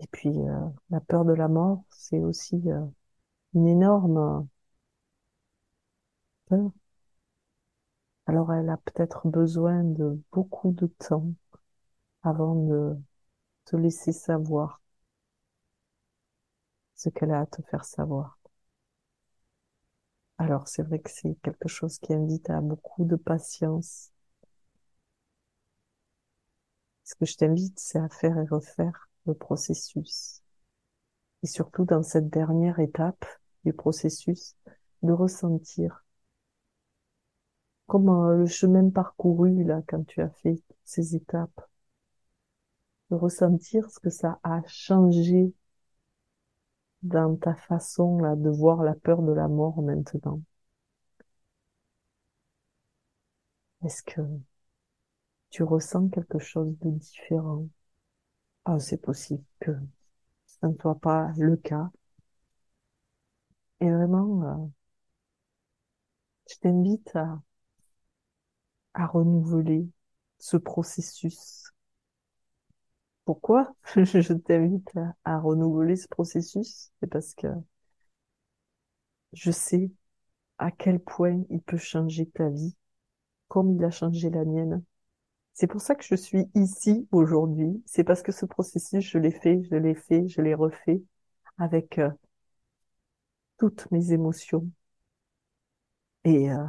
Et 0.00 0.06
puis 0.08 0.28
euh, 0.28 0.68
la 0.90 1.00
peur 1.00 1.24
de 1.24 1.32
la 1.32 1.48
mort, 1.48 1.82
c'est 1.88 2.18
aussi 2.18 2.60
euh, 2.70 2.84
une 3.54 3.68
énorme 3.68 4.46
peur. 6.46 6.72
Alors 8.26 8.52
elle 8.52 8.68
a 8.68 8.78
peut-être 8.78 9.28
besoin 9.28 9.84
de 9.84 10.20
beaucoup 10.32 10.72
de 10.72 10.88
temps 10.88 11.32
avant 12.24 12.54
de 12.56 12.96
te 13.66 13.76
laisser 13.76 14.12
savoir 14.12 14.80
ce 16.94 17.10
qu'elle 17.10 17.32
a 17.32 17.40
à 17.40 17.44
te 17.46 17.60
faire 17.60 17.84
savoir. 17.84 18.38
Alors 20.36 20.68
c'est 20.68 20.82
vrai 20.82 20.98
que 20.98 21.10
c'est 21.10 21.36
quelque 21.42 21.68
chose 21.68 21.98
qui 21.98 22.12
invite 22.12 22.50
à 22.50 22.60
beaucoup 22.60 23.06
de 23.06 23.16
patience 23.16 24.12
ce 27.12 27.16
que 27.16 27.26
je 27.26 27.36
t'invite, 27.36 27.78
c'est 27.78 27.98
à 27.98 28.08
faire 28.08 28.38
et 28.38 28.46
refaire 28.46 29.10
le 29.26 29.34
processus. 29.34 30.42
Et 31.42 31.46
surtout 31.46 31.84
dans 31.84 32.02
cette 32.02 32.30
dernière 32.30 32.78
étape 32.78 33.26
du 33.64 33.74
processus, 33.74 34.56
de 35.02 35.12
ressentir 35.12 36.04
comme 37.86 38.08
euh, 38.08 38.36
le 38.38 38.46
chemin 38.46 38.88
parcouru 38.88 39.64
là 39.64 39.82
quand 39.86 40.06
tu 40.06 40.22
as 40.22 40.30
fait 40.30 40.62
ces 40.84 41.14
étapes, 41.14 41.60
de 43.10 43.16
ressentir 43.16 43.90
ce 43.90 44.00
que 44.00 44.10
ça 44.10 44.38
a 44.42 44.62
changé 44.66 45.52
dans 47.02 47.36
ta 47.36 47.54
façon 47.54 48.18
là 48.20 48.36
de 48.36 48.48
voir 48.48 48.82
la 48.82 48.94
peur 48.94 49.22
de 49.22 49.32
la 49.32 49.48
mort 49.48 49.82
maintenant. 49.82 50.40
Est-ce 53.84 54.02
que 54.02 54.22
tu 55.52 55.62
ressens 55.62 56.08
quelque 56.08 56.38
chose 56.40 56.74
de 56.80 56.90
différent 56.90 57.68
Ah, 58.64 58.78
c'est 58.80 59.00
possible 59.00 59.44
que 59.60 59.72
ça 60.46 60.68
ne 60.68 60.74
soit 60.80 60.98
pas 60.98 61.32
le 61.36 61.56
cas. 61.56 61.90
Et 63.80 63.90
vraiment, 63.90 64.42
euh, 64.44 64.66
je 66.48 66.54
t'invite 66.60 67.16
à 68.94 69.06
renouveler 69.06 69.86
ce 70.38 70.56
processus. 70.56 71.72
Pourquoi 73.24 73.74
je 73.96 74.32
t'invite 74.32 74.90
à, 75.24 75.38
renouveler 75.40 75.96
ce 75.96 76.08
processus? 76.08 76.90
C'est 77.00 77.08
parce 77.08 77.34
que 77.34 77.48
je 79.34 79.50
sais 79.50 79.90
à 80.58 80.70
quel 80.70 81.00
point 81.00 81.42
il 81.50 81.60
peut 81.60 81.76
changer 81.76 82.26
ta 82.26 82.48
vie, 82.48 82.74
comme 83.48 83.72
il 83.72 83.84
a 83.84 83.90
changé 83.90 84.30
la 84.30 84.44
mienne. 84.44 84.82
C'est 85.54 85.66
pour 85.66 85.80
ça 85.80 85.94
que 85.94 86.04
je 86.04 86.14
suis 86.14 86.50
ici 86.54 87.08
aujourd'hui. 87.10 87.82
C'est 87.86 88.04
parce 88.04 88.22
que 88.22 88.32
ce 88.32 88.44
processus, 88.46 89.04
je 89.04 89.18
l'ai 89.18 89.30
fait, 89.30 89.62
je 89.62 89.76
l'ai 89.76 89.94
fait, 89.94 90.28
je 90.28 90.42
l'ai 90.42 90.54
refait 90.54 91.02
avec 91.58 91.98
euh, 91.98 92.10
toutes 93.58 93.90
mes 93.90 94.12
émotions. 94.12 94.68
Et 96.24 96.50
euh, 96.50 96.64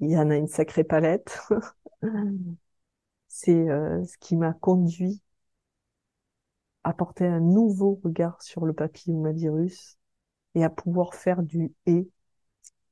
il 0.00 0.10
y 0.10 0.18
en 0.18 0.30
a 0.30 0.36
une 0.36 0.48
sacrée 0.48 0.84
palette. 0.84 1.38
C'est 3.28 3.70
euh, 3.70 4.04
ce 4.04 4.18
qui 4.18 4.36
m'a 4.36 4.52
conduit 4.52 5.22
à 6.84 6.92
porter 6.92 7.26
un 7.26 7.40
nouveau 7.40 8.00
regard 8.04 8.42
sur 8.42 8.66
le 8.66 8.72
papillomavirus 8.74 9.96
et 10.54 10.64
à 10.64 10.70
pouvoir 10.70 11.14
faire 11.14 11.42
du 11.42 11.72
et. 11.86 12.08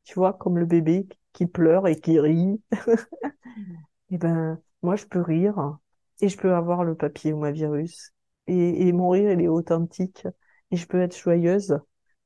Tu 0.05 0.15
vois, 0.15 0.35
comme 0.35 0.59
le 0.59 0.67
bébé 0.67 1.09
qui 1.33 1.47
pleure 1.47 1.89
et 1.89 2.01
qui 2.01 2.21
rit. 2.21 2.63
et 2.73 2.77
eh 4.11 4.19
ben, 4.19 4.61
moi, 4.83 4.97
je 4.97 5.07
peux 5.07 5.21
rire 5.21 5.79
et 6.21 6.29
je 6.29 6.37
peux 6.37 6.55
avoir 6.55 6.85
le 6.85 6.95
papillomavirus. 6.97 8.13
Et, 8.47 8.89
et 8.89 8.93
mon 8.93 9.11
rire, 9.11 9.33
il 9.33 9.41
est 9.41 9.49
authentique. 9.49 10.27
Et 10.71 10.77
je 10.77 10.87
peux 10.87 11.01
être 11.01 11.17
joyeuse. 11.17 11.79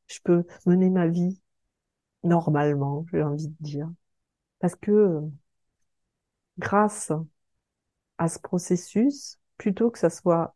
Je 0.07 0.21
peux 0.25 0.45
mener 0.67 0.91
ma 0.91 1.07
vie 1.07 1.41
normalement, 2.25 3.05
j'ai 3.12 3.23
envie 3.23 3.49
de 3.49 3.57
dire. 3.61 3.91
Parce 4.61 4.77
que 4.77 5.21
grâce 6.59 7.12
à 8.19 8.29
ce 8.29 8.38
processus, 8.38 9.38
plutôt 9.59 9.91
que 9.91 9.99
ça 9.99 10.11
soit 10.11 10.55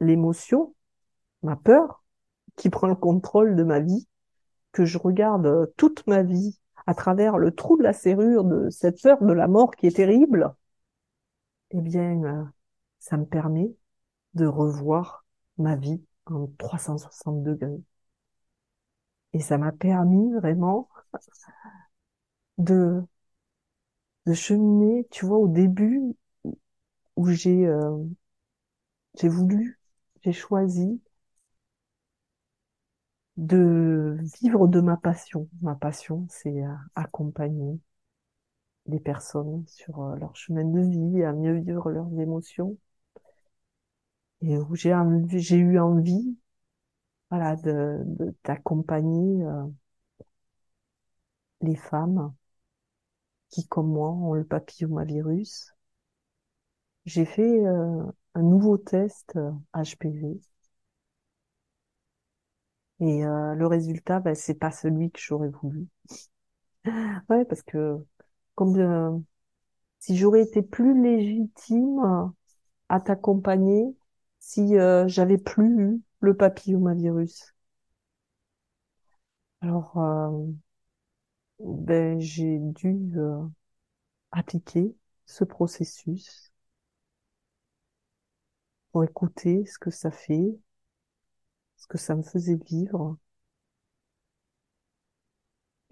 l'émotion, 0.00 0.74
ma 1.42 1.56
peur, 1.56 2.02
qui 2.56 2.70
prend 2.70 2.88
le 2.88 2.94
contrôle 2.94 3.56
de 3.56 3.62
ma 3.62 3.80
vie, 3.80 4.08
que 4.72 4.84
je 4.84 4.98
regarde 4.98 5.72
toute 5.76 6.06
ma 6.06 6.22
vie 6.22 6.58
à 6.86 6.94
travers 6.94 7.38
le 7.38 7.52
trou 7.54 7.76
de 7.78 7.82
la 7.82 7.92
serrure 7.92 8.44
de 8.44 8.68
cette 8.70 9.00
peur 9.02 9.22
de 9.22 9.32
la 9.32 9.48
mort 9.48 9.76
qui 9.76 9.86
est 9.86 9.96
terrible, 9.96 10.54
eh 11.72 11.80
bien, 11.80 12.22
euh, 12.24 12.44
ça 13.00 13.16
me 13.16 13.26
permet 13.26 13.74
de 14.34 14.46
revoir 14.46 15.26
ma 15.58 15.76
vie 15.76 16.02
en 16.26 16.48
360 16.58 17.42
degrés. 17.44 17.82
Et 19.34 19.40
ça 19.40 19.58
m'a 19.58 19.72
permis 19.72 20.32
vraiment 20.32 20.88
de, 22.58 23.06
de 24.26 24.34
cheminer, 24.34 25.06
tu 25.12 25.26
vois, 25.26 25.38
au 25.38 25.46
début 25.46 26.16
où 27.16 27.26
j'ai 27.30 27.66
euh, 27.66 27.96
j'ai 29.18 29.28
voulu, 29.30 29.78
j'ai 30.22 30.34
choisi 30.34 31.00
de 33.36 34.16
vivre 34.40 34.68
de 34.68 34.80
ma 34.80 34.96
passion. 34.96 35.46
Ma 35.60 35.74
passion, 35.74 36.26
c'est 36.30 36.62
accompagner 36.94 37.78
les 38.86 39.00
personnes 39.00 39.64
sur 39.66 40.00
euh, 40.02 40.16
leur 40.16 40.36
chemin 40.36 40.64
de 40.64 40.80
vie, 40.80 41.24
à 41.24 41.32
mieux 41.32 41.58
vivre 41.58 41.90
leurs 41.90 42.12
émotions. 42.20 42.78
Et 44.42 44.58
où 44.58 44.74
j'ai 44.76 44.92
j'ai 45.38 45.56
eu 45.56 45.78
envie, 45.78 46.36
voilà, 47.30 47.56
de, 47.56 48.00
d'accompagner 48.44 49.44
euh, 49.44 49.64
les 51.62 51.76
femmes 51.76 52.34
qui, 53.50 53.68
comme 53.68 53.86
moi, 53.92 54.10
ont 54.10 54.34
le 54.34 54.42
papillomavirus. 54.44 55.72
J'ai 57.04 57.24
fait 57.26 57.64
euh, 57.64 58.02
un 58.34 58.42
nouveau 58.42 58.76
test 58.76 59.38
HPV. 59.72 60.40
Et 63.00 63.20
le 63.22 63.66
résultat, 63.66 64.20
ben, 64.20 64.34
c'est 64.34 64.54
pas 64.54 64.70
celui 64.70 65.10
que 65.10 65.20
j'aurais 65.20 65.48
voulu. 65.50 65.88
ouais, 67.28 67.44
parce 67.44 67.62
que 67.62 67.98
comme 68.54 68.78
euh, 68.78 69.18
si 70.00 70.16
j'aurais 70.18 70.42
été 70.42 70.62
plus 70.62 71.00
légitime 71.02 72.32
à 72.90 73.00
t'accompagner 73.00 73.96
si 74.40 74.78
euh, 74.78 75.08
j'avais 75.08 75.38
plus 75.38 75.68
eu 75.82 76.02
le 76.20 76.36
papillomavirus. 76.36 77.54
Alors, 79.62 79.96
euh, 79.98 80.52
ben, 81.60 82.20
j'ai 82.20 82.58
dû 82.60 83.16
appliquer 84.30 84.94
ce 85.24 85.44
processus 85.44 86.52
pour 88.90 89.04
écouter 89.04 89.66
ce 89.66 89.78
que 89.78 89.90
ça 89.90 90.10
fait, 90.10 90.56
ce 91.76 91.86
que 91.86 91.98
ça 91.98 92.14
me 92.14 92.22
faisait 92.22 92.56
vivre. 92.56 93.18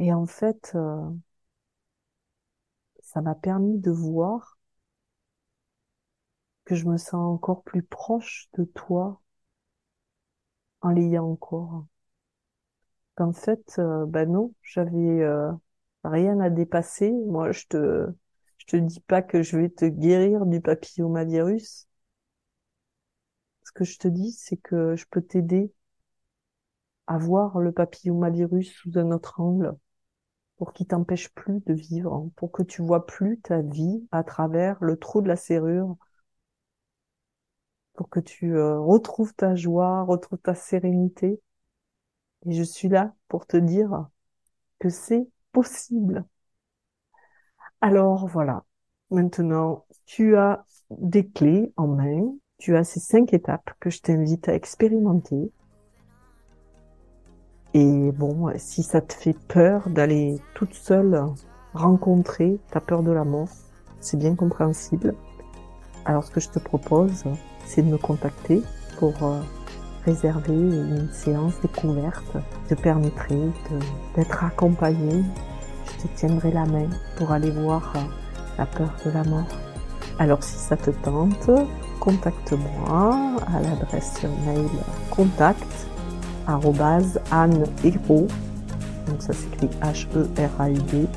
Et 0.00 0.12
en 0.12 0.26
fait, 0.26 0.74
ça 3.12 3.20
m'a 3.22 3.34
permis 3.34 3.76
de 3.78 3.90
voir 3.90 4.56
que 6.64 6.76
je 6.76 6.86
me 6.86 6.96
sens 6.96 7.14
encore 7.14 7.64
plus 7.64 7.82
proche 7.82 8.48
de 8.56 8.62
toi 8.62 9.20
en 10.82 10.90
l'ayant 10.90 11.24
encore. 11.30 11.86
Qu'en 13.16 13.32
fait, 13.32 13.78
euh, 13.78 14.06
ben 14.06 14.30
non, 14.30 14.54
j'avais 14.62 15.22
euh, 15.22 15.50
rien 16.04 16.38
à 16.40 16.50
dépasser. 16.50 17.10
Moi, 17.26 17.52
je 17.52 17.66
te, 17.66 18.06
je 18.58 18.66
te 18.66 18.76
dis 18.76 19.00
pas 19.00 19.22
que 19.22 19.42
je 19.42 19.56
vais 19.58 19.68
te 19.70 19.84
guérir 19.86 20.46
du 20.46 20.60
papillomavirus. 20.60 21.88
Ce 23.64 23.72
que 23.72 23.84
je 23.84 23.98
te 23.98 24.06
dis, 24.06 24.32
c'est 24.32 24.58
que 24.58 24.96
je 24.96 25.06
peux 25.10 25.22
t'aider 25.22 25.72
à 27.06 27.18
voir 27.18 27.58
le 27.58 27.72
papillomavirus 27.72 28.72
sous 28.72 28.98
un 28.98 29.10
autre 29.12 29.38
angle 29.38 29.76
pour 30.60 30.74
qu'il 30.74 30.86
t'empêche 30.86 31.30
plus 31.30 31.60
de 31.64 31.72
vivre, 31.72 32.28
pour 32.36 32.52
que 32.52 32.62
tu 32.62 32.82
vois 32.82 33.06
plus 33.06 33.40
ta 33.40 33.62
vie 33.62 34.06
à 34.12 34.22
travers 34.22 34.76
le 34.84 34.98
trou 34.98 35.22
de 35.22 35.28
la 35.28 35.36
serrure, 35.36 35.96
pour 37.94 38.10
que 38.10 38.20
tu 38.20 38.54
euh, 38.58 38.78
retrouves 38.78 39.32
ta 39.34 39.54
joie, 39.54 40.02
retrouves 40.02 40.38
ta 40.40 40.54
sérénité. 40.54 41.40
Et 42.44 42.52
je 42.52 42.62
suis 42.62 42.88
là 42.88 43.14
pour 43.28 43.46
te 43.46 43.56
dire 43.56 44.10
que 44.80 44.90
c'est 44.90 45.26
possible. 45.50 46.26
Alors 47.80 48.26
voilà, 48.26 48.66
maintenant 49.10 49.86
tu 50.04 50.36
as 50.36 50.66
des 50.90 51.26
clés 51.26 51.72
en 51.78 51.86
main, 51.86 52.34
tu 52.58 52.76
as 52.76 52.84
ces 52.84 53.00
cinq 53.00 53.32
étapes 53.32 53.70
que 53.80 53.88
je 53.88 54.02
t'invite 54.02 54.46
à 54.50 54.54
expérimenter 54.54 55.50
et 57.72 58.12
bon, 58.12 58.50
si 58.56 58.82
ça 58.82 59.00
te 59.00 59.12
fait 59.12 59.36
peur 59.48 59.88
d'aller 59.88 60.40
toute 60.54 60.74
seule 60.74 61.24
rencontrer 61.74 62.58
ta 62.70 62.80
peur 62.80 63.02
de 63.02 63.12
la 63.12 63.24
mort, 63.24 63.48
c'est 64.00 64.16
bien 64.16 64.34
compréhensible. 64.34 65.14
Alors 66.04 66.24
ce 66.24 66.30
que 66.30 66.40
je 66.40 66.48
te 66.48 66.58
propose, 66.58 67.24
c'est 67.66 67.82
de 67.82 67.88
me 67.88 67.98
contacter 67.98 68.62
pour 68.98 69.14
euh, 69.22 69.40
réserver 70.04 70.54
une 70.54 71.08
séance 71.12 71.60
découverte 71.60 72.36
te 72.68 72.74
permettrait 72.74 73.50
d'être 74.16 74.42
accompagné. 74.44 75.22
Je 75.86 76.08
te 76.08 76.16
tiendrai 76.16 76.50
la 76.50 76.64
main 76.64 76.88
pour 77.16 77.30
aller 77.30 77.50
voir 77.50 77.92
euh, 77.94 78.00
la 78.58 78.66
peur 78.66 78.92
de 79.04 79.10
la 79.12 79.22
mort. 79.24 79.46
Alors 80.18 80.42
si 80.42 80.56
ça 80.56 80.76
te 80.76 80.90
tente, 80.90 81.50
contacte-moi 82.00 83.36
à 83.46 83.60
l'adresse 83.62 84.22
mail 84.44 84.68
contact 85.10 85.89
Anne 87.30 87.64
Hero, 87.84 88.26
donc 89.06 89.20
ça 89.20 89.32
s'écrit 89.32 89.70
H-E-R-A-U-D.fr. 89.82 91.10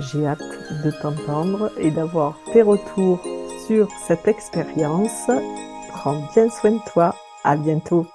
J'ai 0.00 0.26
hâte 0.26 0.42
de 0.84 0.90
t'entendre 1.02 1.70
et 1.78 1.90
d'avoir 1.90 2.36
tes 2.52 2.62
retours 2.62 3.20
sur 3.66 3.88
cette 4.06 4.26
expérience. 4.26 5.30
Prends 5.90 6.22
bien 6.34 6.48
soin 6.48 6.72
de 6.72 6.90
toi. 6.90 7.14
À 7.44 7.56
bientôt. 7.56 8.06